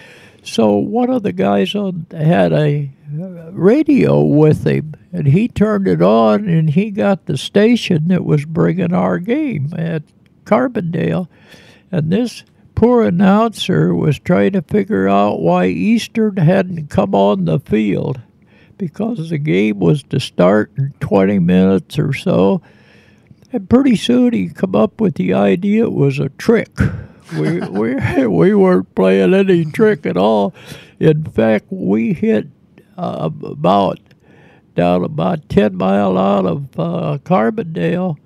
So 0.42 0.74
one 0.74 1.10
of 1.10 1.22
the 1.22 1.30
guys 1.30 1.76
on 1.76 2.06
had 2.10 2.52
a 2.52 2.90
uh, 3.16 3.52
radio 3.52 4.24
with 4.24 4.66
him, 4.66 4.94
and 5.12 5.28
he 5.28 5.46
turned 5.46 5.86
it 5.86 6.02
on, 6.02 6.48
and 6.48 6.70
he 6.70 6.90
got 6.90 7.26
the 7.26 7.38
station 7.38 8.08
that 8.08 8.24
was 8.24 8.44
bringing 8.44 8.92
our 8.92 9.20
game 9.20 9.72
at 9.76 10.02
Carbondale, 10.42 11.28
and 11.92 12.10
this 12.10 12.42
poor 12.74 13.04
announcer 13.04 13.94
was 13.94 14.18
trying 14.18 14.54
to 14.54 14.62
figure 14.62 15.06
out 15.06 15.40
why 15.40 15.66
Eastern 15.66 16.36
hadn't 16.36 16.90
come 16.90 17.14
on 17.14 17.44
the 17.44 17.60
field 17.60 18.20
because 18.76 19.30
the 19.30 19.38
game 19.38 19.78
was 19.78 20.02
to 20.02 20.18
start 20.18 20.72
in 20.76 20.92
20 20.98 21.38
minutes 21.38 21.96
or 21.96 22.12
so. 22.12 22.60
And 23.52 23.68
pretty 23.68 23.96
soon 23.96 24.32
he 24.32 24.48
come 24.48 24.74
up 24.74 25.00
with 25.00 25.14
the 25.14 25.34
idea 25.34 25.84
it 25.84 25.92
was 25.92 26.18
a 26.18 26.28
trick. 26.30 26.70
We, 27.38 27.60
we, 27.68 28.26
we 28.26 28.54
weren't 28.54 28.94
playing 28.94 29.34
any 29.34 29.64
trick 29.64 30.06
at 30.06 30.16
all. 30.16 30.54
In 30.98 31.24
fact, 31.24 31.66
we 31.70 32.12
hit 32.12 32.48
uh, 32.96 33.30
about 33.44 34.00
down 34.74 35.04
about 35.04 35.48
10 35.48 35.74
mile 35.74 36.18
out 36.18 36.44
of 36.44 36.78
uh, 36.78 37.18
Carbondale 37.24 38.18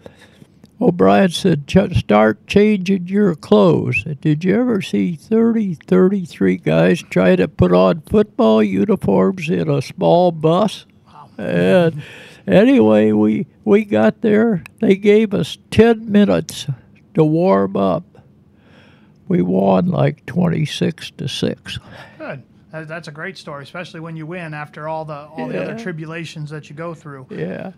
O'Brien 0.80 1.28
said, 1.28 1.68
start 1.68 2.46
changing 2.46 3.06
your 3.06 3.35
clothes. 3.35 4.02
Did 4.22 4.44
you 4.44 4.59
ever 4.59 4.80
see 4.80 5.14
30, 5.14 5.74
33 5.74 6.56
guys 6.56 7.02
try 7.02 7.37
to 7.37 7.46
put 7.46 7.72
on 7.72 8.00
football 8.02 8.62
uniforms 8.62 9.50
in 9.50 9.68
a 9.68 9.83
small 9.83 10.33
bus? 10.33 10.87
And 11.37 12.02
anyway, 12.46 13.12
we, 13.12 13.46
we 13.64 13.85
got 13.85 14.20
there. 14.20 14.62
They 14.81 14.96
gave 14.96 15.35
us 15.35 15.59
10 15.70 16.11
minutes 16.11 16.66
to 17.14 17.24
warm 17.24 17.76
up. 17.76 18.05
We 19.29 19.42
won 19.42 19.87
like 19.87 20.26
26 20.26 21.12
to 21.12 21.29
6. 21.29 21.79
Good. 22.18 22.42
That's 22.72 23.09
a 23.09 23.12
great 23.12 23.37
story, 23.37 23.64
especially 23.64 24.00
when 24.00 24.16
you 24.16 24.26
win 24.26 24.55
after 24.55 24.88
all 24.88 25.05
the 25.05 25.14
all 25.14 25.46
yeah. 25.46 25.53
the 25.53 25.62
other 25.62 25.79
tribulations 25.79 26.50
that 26.50 26.70
you 26.70 26.76
go 26.76 26.94
through. 26.94 27.26
Yeah 27.31 27.72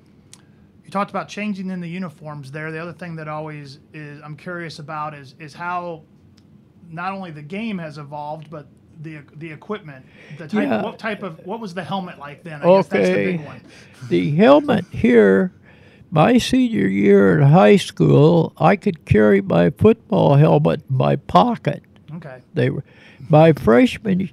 You 0.85 0.91
talked 0.91 1.11
about 1.11 1.29
changing 1.29 1.71
in 1.71 1.81
the 1.81 1.89
uniforms 1.89 2.51
there. 2.51 2.71
The 2.71 2.79
other 2.79 2.93
thing 2.93 3.17
that 3.17 3.27
always 3.29 3.79
is 3.95 4.21
I'm 4.23 4.37
curious 4.37 4.79
about 4.79 5.15
is 5.15 5.35
is 5.39 5.55
how 5.55 6.03
not 6.91 7.13
only 7.13 7.31
the 7.31 7.43
game 7.43 7.79
has 7.79 7.97
evolved, 7.97 8.51
but 8.51 8.67
the 9.03 9.21
the 9.37 9.51
equipment, 9.51 10.07
the 10.39 10.49
type, 10.49 10.69
yeah. 10.69 10.83
what 10.83 10.99
type 10.99 11.23
of 11.23 11.45
what 11.45 11.61
was 11.61 11.75
the 11.75 11.85
helmet 11.85 12.19
like 12.19 12.43
then? 12.43 12.63
I 12.63 12.67
okay. 12.67 13.37
The, 13.37 14.09
the 14.09 14.37
helmet 14.37 14.85
here, 14.91 15.53
my 16.11 16.39
senior 16.39 16.87
year 16.87 17.39
in 17.39 17.49
high 17.49 17.77
school, 17.77 18.53
I 18.59 18.77
could 18.77 19.05
carry 19.05 19.41
my 19.41 19.71
football 19.71 20.37
helmet 20.37 20.83
in 20.89 20.97
my 20.97 21.17
pocket. 21.17 21.83
Okay. 22.17 22.41
They 22.55 22.71
were 22.71 22.85
my 23.29 23.53
freshman 23.53 24.31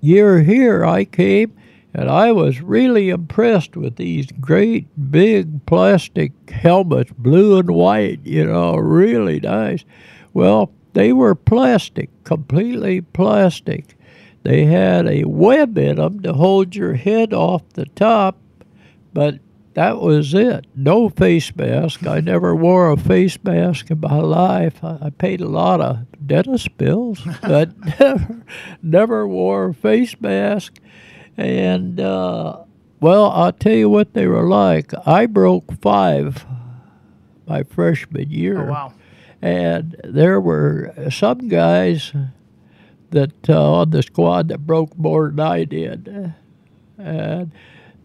year 0.00 0.40
here. 0.40 0.84
I 0.84 1.04
came 1.04 1.56
and 1.94 2.10
I 2.10 2.32
was 2.32 2.60
really 2.60 3.10
impressed 3.10 3.76
with 3.76 3.96
these 3.96 4.26
great 4.40 4.88
big 5.10 5.64
plastic 5.64 6.32
helmets, 6.50 7.12
blue 7.16 7.58
and 7.58 7.70
white, 7.70 8.18
you 8.24 8.44
know, 8.44 8.74
really 8.74 9.38
nice. 9.38 9.84
Well, 10.32 10.72
they 10.94 11.12
were 11.12 11.34
plastic, 11.34 12.08
completely 12.24 13.00
plastic. 13.00 13.96
They 14.42 14.64
had 14.64 15.06
a 15.06 15.24
web 15.24 15.76
in 15.76 15.96
them 15.96 16.20
to 16.22 16.32
hold 16.32 16.74
your 16.74 16.94
head 16.94 17.32
off 17.32 17.68
the 17.70 17.86
top, 17.86 18.38
but 19.12 19.40
that 19.74 20.00
was 20.00 20.34
it. 20.34 20.66
No 20.76 21.08
face 21.08 21.54
mask. 21.56 22.06
I 22.06 22.20
never 22.20 22.54
wore 22.54 22.90
a 22.90 22.96
face 22.96 23.36
mask 23.42 23.90
in 23.90 24.00
my 24.00 24.18
life. 24.18 24.82
I 24.84 25.10
paid 25.10 25.40
a 25.40 25.48
lot 25.48 25.80
of 25.80 26.06
dentist 26.24 26.76
bills, 26.78 27.20
but 27.42 27.76
never, 28.00 28.44
never 28.82 29.28
wore 29.28 29.70
a 29.70 29.74
face 29.74 30.14
mask. 30.20 30.74
And, 31.36 31.98
uh, 31.98 32.62
well, 33.00 33.30
I'll 33.30 33.52
tell 33.52 33.72
you 33.72 33.90
what 33.90 34.14
they 34.14 34.28
were 34.28 34.48
like. 34.48 34.92
I 35.06 35.26
broke 35.26 35.80
five 35.80 36.46
my 37.46 37.64
freshman 37.64 38.30
year. 38.30 38.68
Oh, 38.68 38.70
wow. 38.70 38.92
And 39.44 40.00
there 40.02 40.40
were 40.40 40.94
some 41.10 41.48
guys 41.48 42.14
that 43.10 43.34
uh, 43.46 43.72
on 43.74 43.90
the 43.90 44.02
squad 44.02 44.48
that 44.48 44.66
broke 44.66 44.96
more 44.96 45.28
than 45.28 45.38
I 45.38 45.64
did. 45.64 46.32
And 46.96 47.52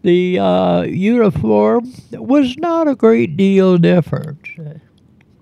the 0.02 0.38
uh, 0.38 0.82
uniform 0.82 1.94
was 2.12 2.58
not 2.58 2.88
a 2.88 2.94
great 2.94 3.38
deal 3.38 3.78
different. 3.78 4.48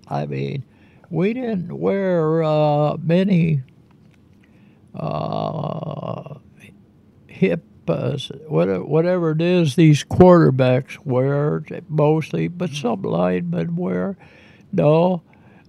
I 0.07 0.27
mean, 0.27 0.63
we 1.11 1.33
didn't 1.33 1.77
wear 1.77 2.45
uh, 2.45 2.97
many 2.99 3.63
uh, 4.95 6.35
hip 7.27 7.65
whatever 7.89 9.31
it 9.31 9.41
is 9.41 9.75
these 9.75 10.05
quarterbacks 10.05 10.97
wear 11.05 11.65
mostly, 11.89 12.47
but 12.47 12.71
some 12.71 13.03
linemen 13.03 13.75
wear. 13.75 14.17
No. 14.71 15.23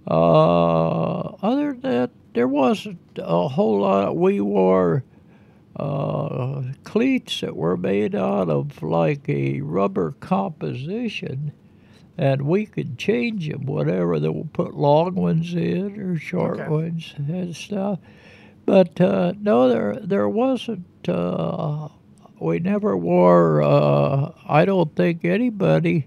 Uh, 0.06 1.20
other 1.42 1.72
than 1.72 1.80
that, 1.82 2.10
there 2.34 2.48
wasn't 2.48 2.98
a 3.18 3.48
whole 3.48 3.80
lot. 3.80 4.16
We 4.16 4.40
wore 4.40 5.04
uh, 5.76 6.62
cleats 6.84 7.40
that 7.40 7.56
were 7.56 7.76
made 7.76 8.14
out 8.14 8.48
of 8.48 8.82
like 8.82 9.28
a 9.28 9.60
rubber 9.60 10.12
composition, 10.20 11.52
and 12.18 12.42
we 12.42 12.66
could 12.66 12.98
change 12.98 13.48
them, 13.48 13.66
whatever. 13.66 14.18
They'll 14.20 14.48
put 14.52 14.74
long 14.74 15.14
ones 15.14 15.54
in 15.54 15.98
or 16.00 16.18
short 16.18 16.60
Okay. 16.60 16.68
ones 16.68 17.14
and 17.16 17.54
stuff. 17.54 17.98
But 18.66 19.00
uh, 19.00 19.32
no, 19.40 19.68
there 19.68 19.96
there 20.00 20.28
wasn't. 20.28 20.86
Uh, 21.08 21.88
we 22.38 22.58
never 22.58 22.96
wore. 22.96 23.62
Uh, 23.62 24.32
I 24.46 24.64
don't 24.64 24.94
think 24.94 25.24
anybody 25.24 26.06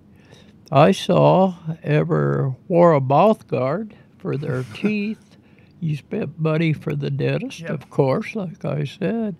I 0.73 0.91
saw 0.91 1.55
ever 1.83 2.55
wore 2.67 2.93
a 2.93 2.99
mouth 2.99 3.47
guard 3.47 3.95
for 4.17 4.37
their 4.37 4.63
teeth. 4.73 5.37
You 5.79 5.95
spent 5.97 6.39
money 6.39 6.73
for 6.73 6.95
the 6.95 7.11
dentist, 7.11 7.61
Yep. 7.61 7.69
of 7.69 7.89
course, 7.91 8.35
like 8.35 8.65
I 8.65 8.85
said, 8.85 9.35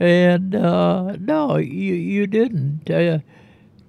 and 0.00 0.54
uh, 0.56 1.16
no, 1.20 1.56
you 1.58 1.94
you 1.94 2.26
didn't. 2.26 2.90
Uh, 2.90 3.18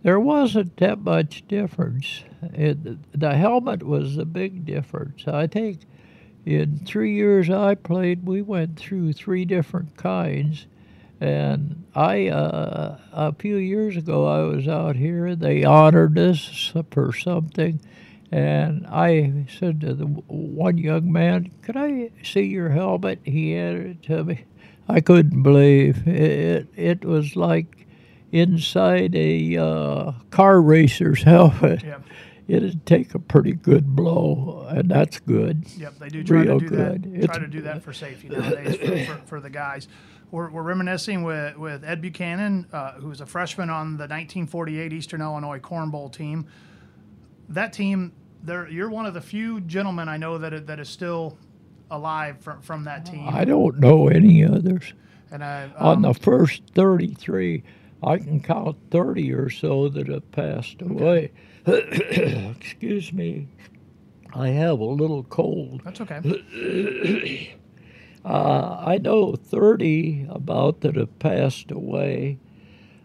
there 0.03 0.19
wasn't 0.19 0.77
that 0.77 0.99
much 0.99 1.47
difference. 1.47 2.23
It, 2.53 3.19
the 3.19 3.36
helmet 3.36 3.84
was 3.84 4.15
the 4.17 4.25
big 4.25 4.65
difference. 4.65 5.27
I 5.27 5.47
think 5.47 5.79
in 6.45 6.79
three 6.86 7.15
years 7.15 7.49
I 7.49 7.75
played, 7.75 8.25
we 8.27 8.41
went 8.41 8.77
through 8.77 9.13
three 9.13 9.45
different 9.45 9.95
kinds. 9.97 10.67
And 11.23 11.86
I, 11.95 12.27
uh, 12.27 12.97
a 13.13 13.33
few 13.33 13.55
years 13.55 13.95
ago, 13.95 14.25
I 14.27 14.41
was 14.41 14.67
out 14.67 14.97
here. 14.97 15.36
They 15.38 15.63
honored 15.63 16.17
us 16.19 16.73
for 16.91 17.13
something, 17.13 17.79
and 18.29 18.86
I 18.88 19.45
said 19.57 19.79
to 19.81 19.93
the 19.93 20.05
one 20.05 20.77
young 20.77 21.09
man, 21.09 21.49
"Could 21.62 21.77
I 21.77 22.09
see 22.23 22.41
your 22.43 22.69
helmet?" 22.69 23.19
He 23.23 23.53
handed 23.53 23.86
it 23.91 24.03
to 24.07 24.25
me. 24.25 24.43
I 24.89 24.99
couldn't 24.99 25.43
believe 25.43 26.05
it. 26.05 26.67
It, 26.75 27.03
it 27.03 27.05
was 27.05 27.38
like 27.38 27.88
inside 28.33 29.15
a 29.15 29.55
uh, 29.57 30.12
car 30.29 30.62
racer's 30.62 31.23
helmet. 31.23 31.83
Yep. 31.83 32.01
It'd 32.49 32.86
take 32.86 33.15
a 33.15 33.19
pretty 33.19 33.53
good 33.53 33.95
blow, 33.95 34.67
and 34.69 34.91
that's 34.91 35.21
good. 35.21 35.63
Yep, 35.77 35.99
they 35.99 36.09
do 36.09 36.23
try 36.25 36.41
Real 36.41 36.59
to 36.59 36.65
do 36.65 36.75
good. 36.75 37.03
that. 37.05 37.09
It's- 37.13 37.25
Try 37.27 37.39
to 37.39 37.47
do 37.47 37.62
that 37.62 37.81
for 37.81 37.93
safety 37.93 38.27
nowadays 38.27 38.75
for, 38.75 38.97
for, 39.05 39.21
for 39.27 39.39
the 39.39 39.49
guys. 39.49 39.88
We're, 40.34 40.50
we're 40.50 40.63
reminiscing 40.63 41.22
with, 41.22 41.56
with 41.60 41.84
Ed 41.84 42.02
Buchanan, 42.02 42.65
uh, 42.74 42.93
who 42.93 43.10
was 43.10 43.22
a 43.22 43.26
freshman 43.28 43.69
on 43.69 43.98
the 43.98 44.06
1948 44.06 44.91
Eastern 44.91 45.22
Illinois 45.22 45.60
Corn 45.60 45.91
Bowl 45.91 46.10
team. 46.10 46.48
That 47.50 47.72
team, 47.72 48.13
you're 48.48 48.89
one 48.89 49.06
of 49.06 49.13
the 49.13 49.22
few 49.22 49.62
gentlemen 49.62 50.10
I 50.10 50.17
know 50.17 50.39
that 50.39 50.52
is- 50.52 50.65
that 50.65 50.80
is 50.80 50.89
still 50.89 51.38
alive 51.91 52.39
from, 52.39 52.62
from 52.63 52.84
that 52.86 53.06
team. 53.06 53.28
I 53.30 53.46
don't 53.46 53.78
know 53.80 54.08
any 54.08 54.43
others. 54.43 54.93
and 55.30 55.43
I, 55.43 55.69
On 55.78 55.98
um, 55.98 56.02
the 56.02 56.15
first 56.15 56.63
33, 56.74 57.62
I 58.02 58.17
can 58.17 58.39
count 58.39 58.76
30 58.89 59.32
or 59.34 59.52
so 59.52 59.88
that 59.89 60.08
have 60.08 60.32
passed 60.32 60.82
away. 60.82 61.32
Excuse 61.67 63.13
me. 63.13 63.50
I 64.34 64.48
have 64.48 64.80
a 64.80 64.84
little 64.84 65.22
cold. 65.26 65.82
that's 65.86 66.02
okay. 66.02 67.54
Uh, 68.25 68.77
I 68.86 68.97
know 68.99 69.36
30 69.36 70.27
about 70.29 70.81
that 70.81 70.95
have 70.95 71.19
passed 71.19 71.71
away 71.71 72.39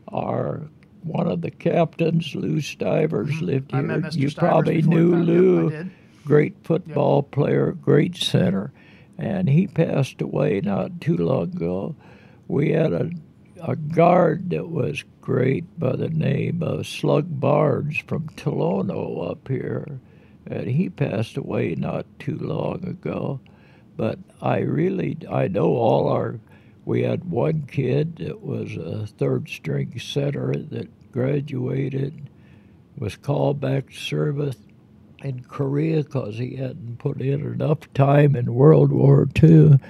are 0.09 0.63
one 1.03 1.27
of 1.29 1.41
the 1.43 1.51
captains, 1.51 2.35
Lou 2.35 2.61
Stivers, 2.61 3.41
lived 3.43 3.73
Mm-hmm. 3.73 3.77
I 3.77 3.79
here. 3.81 4.01
met 4.01 4.13
Mr. 4.13 4.17
You 4.17 4.29
Stivers 4.31 4.35
probably 4.39 4.83
knew 4.83 5.13
passed. 5.13 5.29
Yep, 5.29 5.85
Lou. 5.85 5.91
Great 6.25 6.55
football 6.63 7.23
player, 7.23 7.73
great 7.73 8.17
center. 8.17 8.73
And 9.17 9.49
he 9.49 9.67
passed 9.67 10.21
away 10.21 10.61
not 10.61 11.01
too 11.01 11.17
long 11.17 11.43
ago. 11.55 11.97
We 12.47 12.71
had 12.73 12.93
a, 12.93 13.11
a 13.63 13.75
guard 13.77 14.51
that 14.51 14.69
was 14.69 15.03
great 15.21 15.65
by 15.81 15.97
the 15.97 16.09
name 16.11 16.63
of 16.63 16.87
Slug 16.87 17.41
Barnes 17.41 17.99
from 18.07 18.29
Tolono 18.31 19.31
up 19.31 19.49
here. 19.49 19.99
And 20.47 20.69
he 20.69 20.89
passed 20.89 21.37
away 21.37 21.75
not 21.77 22.07
too 22.19 22.39
long 22.39 22.85
ago. 22.87 23.41
But 23.99 24.21
I 24.41 24.61
really, 24.61 25.19
I 25.29 25.49
know 25.49 25.75
all 25.75 26.09
our, 26.09 26.39
we 26.85 27.03
had 27.03 27.25
one 27.25 27.67
kid 27.67 28.17
that 28.19 28.41
was 28.41 28.77
a 28.77 29.09
third 29.09 29.49
string 29.49 29.99
center 29.99 30.55
that 30.55 31.13
graduated, 31.13 32.31
was 32.97 33.17
called 33.17 33.61
back 33.61 33.91
to 33.91 33.97
service 33.97 34.57
in 35.25 35.43
Korea 35.49 36.05
because 36.05 36.39
he 36.39 36.55
hadn't 36.55 37.01
put 37.01 37.21
in 37.21 37.41
enough 37.41 37.93
time 37.93 38.37
in 38.37 38.55
World 38.55 38.93
War 38.93 39.29
II, 39.43 39.81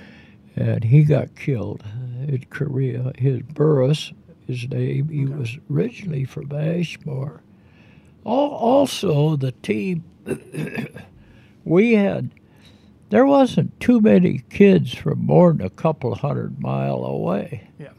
and 0.56 0.84
he 0.84 1.04
got 1.04 1.36
killed 1.36 1.84
in 2.26 2.46
Korea. 2.48 3.12
His 3.18 3.42
Burris, 3.42 4.14
his 4.46 4.66
name, 4.70 5.10
he 5.10 5.26
was 5.26 5.58
originally 5.70 6.24
from 6.24 6.50
Ashmore. 6.50 7.42
Also, 8.24 9.36
the 9.36 9.52
team, 9.52 10.02
we 11.64 11.92
had, 11.92 12.30
there 13.10 13.26
wasn't 13.26 13.78
too 13.80 14.00
many 14.00 14.44
kids 14.50 14.94
from 14.94 15.24
more 15.24 15.52
than 15.52 15.66
a 15.66 15.70
couple 15.70 16.14
hundred 16.14 16.60
mile 16.60 17.04
away. 17.04 17.68
Yeah. 17.78 17.92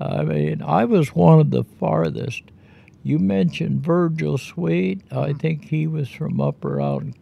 I 0.00 0.22
mean, 0.22 0.62
I 0.62 0.84
was 0.84 1.14
one 1.14 1.40
of 1.40 1.50
the 1.50 1.64
farthest. 1.64 2.42
You 3.02 3.18
mentioned 3.18 3.82
Virgil 3.82 4.38
Sweet. 4.38 5.02
I 5.10 5.32
think 5.32 5.64
he 5.66 5.86
was 5.86 6.08
from 6.08 6.40
up 6.40 6.64
around 6.64 7.14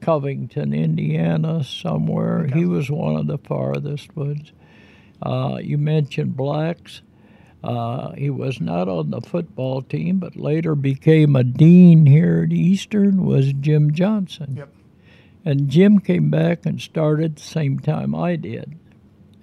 Covington, 0.00 0.72
Indiana, 0.72 1.62
somewhere. 1.64 2.46
He 2.46 2.64
was 2.64 2.90
one 2.90 3.16
of 3.16 3.26
the 3.26 3.38
farthest 3.38 4.14
ones. 4.16 4.52
Uh, 5.22 5.58
you 5.62 5.76
mentioned 5.76 6.36
Blacks. 6.36 7.02
Uh, 7.62 8.12
he 8.12 8.30
was 8.30 8.60
not 8.60 8.88
on 8.88 9.10
the 9.10 9.20
football 9.20 9.82
team, 9.82 10.18
but 10.18 10.36
later 10.36 10.74
became 10.74 11.36
a 11.36 11.44
dean 11.44 12.06
here 12.06 12.44
at 12.46 12.52
Eastern. 12.52 13.24
Was 13.24 13.52
Jim 13.52 13.92
Johnson? 13.92 14.56
Yep. 14.56 14.72
And 15.44 15.68
Jim 15.68 15.98
came 15.98 16.30
back 16.30 16.66
and 16.66 16.80
started 16.80 17.36
the 17.36 17.42
same 17.42 17.78
time 17.78 18.14
I 18.14 18.36
did. 18.36 18.78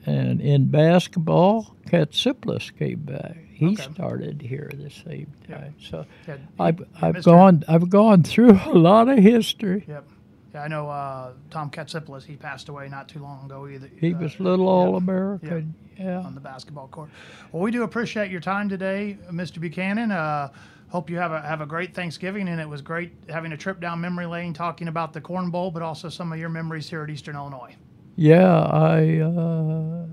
And 0.06 0.40
in 0.42 0.68
basketball, 0.70 1.76
Katsimpalis 1.88 2.76
came 2.78 3.00
back. 3.00 3.38
He 3.52 3.68
Okay. 3.70 3.84
started 3.94 4.42
here 4.42 4.72
the 4.74 4.90
same 4.92 5.32
time. 5.50 5.74
So 5.80 6.06
Yeah, 6.28 6.38
I've, 6.60 6.84
I've 7.02 7.24
gone 7.24 7.64
I've 7.68 7.90
gone 7.90 8.24
through 8.24 8.60
a 8.68 8.78
lot 8.78 9.10
of 9.10 9.18
history. 9.18 9.84
Yep. 9.88 10.08
Yeah, 10.54 10.62
I 10.62 10.68
know 10.68 10.88
uh, 10.90 11.34
Tom 11.50 11.70
Katsimpalis. 11.72 12.24
He 12.24 12.36
passed 12.36 12.70
away 12.70 12.88
not 12.88 13.10
too 13.10 13.20
long 13.20 13.46
ago 13.46 13.68
either. 13.68 13.90
He 14.00 14.14
uh, 14.14 14.20
was 14.20 14.40
little 14.40 14.66
yeah, 14.66 14.72
All 14.72 14.96
American. 14.96 15.74
Yeah. 15.98 16.20
on 16.20 16.36
the 16.36 16.42
basketball 16.42 16.88
court. 16.90 17.10
Well, 17.52 17.64
we 17.64 17.72
do 17.72 17.82
appreciate 17.82 18.30
your 18.30 18.40
time 18.42 18.70
today, 18.70 19.18
Mr. 19.32 19.60
Buchanan. 19.60 20.12
Uh, 20.12 20.50
hope 20.90 21.10
you 21.10 21.18
have 21.18 21.32
a 21.32 21.42
have 21.42 21.62
a 21.62 21.66
great 21.66 21.94
Thanksgiving, 21.94 22.48
and 22.48 22.60
it 22.62 22.70
was 22.70 22.82
great 22.82 23.14
having 23.30 23.52
a 23.52 23.58
trip 23.58 23.80
down 23.80 24.02
memory 24.02 24.26
lane, 24.26 24.54
talking 24.54 24.88
about 24.88 25.14
the 25.14 25.22
Corn 25.22 25.50
Bowl, 25.50 25.72
but 25.72 25.82
also 25.82 26.10
some 26.10 26.32
of 26.32 26.40
your 26.40 26.50
memories 26.50 26.90
here 26.90 27.04
at 27.04 27.10
Eastern 27.10 27.36
Illinois. 27.36 27.76
Yeah, 28.16 28.62
I 28.62 29.20
uh, 29.20 30.08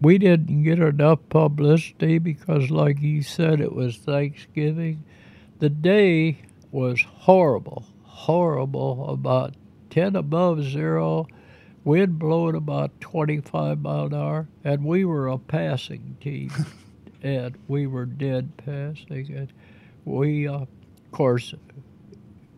we 0.00 0.18
didn't 0.18 0.62
get 0.62 0.78
enough 0.78 1.20
publicity 1.28 2.18
because, 2.18 2.70
like 2.70 3.00
you 3.00 3.22
said, 3.22 3.60
it 3.60 3.72
was 3.72 3.96
Thanksgiving. 3.96 5.04
The 5.58 5.70
day 5.70 6.38
was 6.70 7.02
horrible, 7.02 7.84
horrible. 8.04 9.08
About 9.10 9.54
ten 9.90 10.16
above 10.16 10.62
zero, 10.64 11.26
wind 11.84 12.18
blowing 12.18 12.54
about 12.54 13.00
twenty-five 13.00 13.80
mile 13.80 14.06
an 14.06 14.14
hour, 14.14 14.48
and 14.64 14.84
we 14.84 15.04
were 15.04 15.28
a 15.28 15.38
passing 15.38 16.16
team, 16.20 16.50
and 17.22 17.56
we 17.68 17.86
were 17.86 18.06
dead 18.06 18.56
passing. 18.58 19.32
And 19.34 19.52
we, 20.04 20.48
uh, 20.48 20.60
of 20.60 20.68
course, 21.12 21.54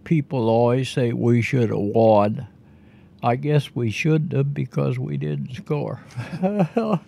people 0.05 0.49
always 0.49 0.89
say 0.89 1.13
we 1.13 1.43
should 1.43 1.71
have 1.71 1.79
won. 1.79 2.47
I 3.23 3.37
guess 3.37 3.75
we 3.75 3.91
shouldn't 3.91 4.33
have 4.33 4.55
because 4.55 4.99
we 4.99 5.17
didn't 5.17 5.55
score. 5.55 6.01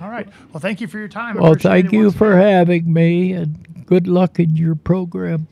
All 0.00 0.08
right. 0.08 0.26
Well, 0.52 0.60
thank 0.60 0.80
you 0.80 0.88
for 0.88 0.98
your 0.98 1.08
time. 1.08 1.36
I 1.36 1.42
well, 1.42 1.54
thank 1.54 1.92
you 1.92 2.10
for 2.10 2.32
again. 2.32 2.52
having 2.52 2.92
me 2.92 3.32
and 3.32 3.84
good 3.84 4.08
luck 4.08 4.40
in 4.40 4.56
your 4.56 4.74
program. 4.74 5.46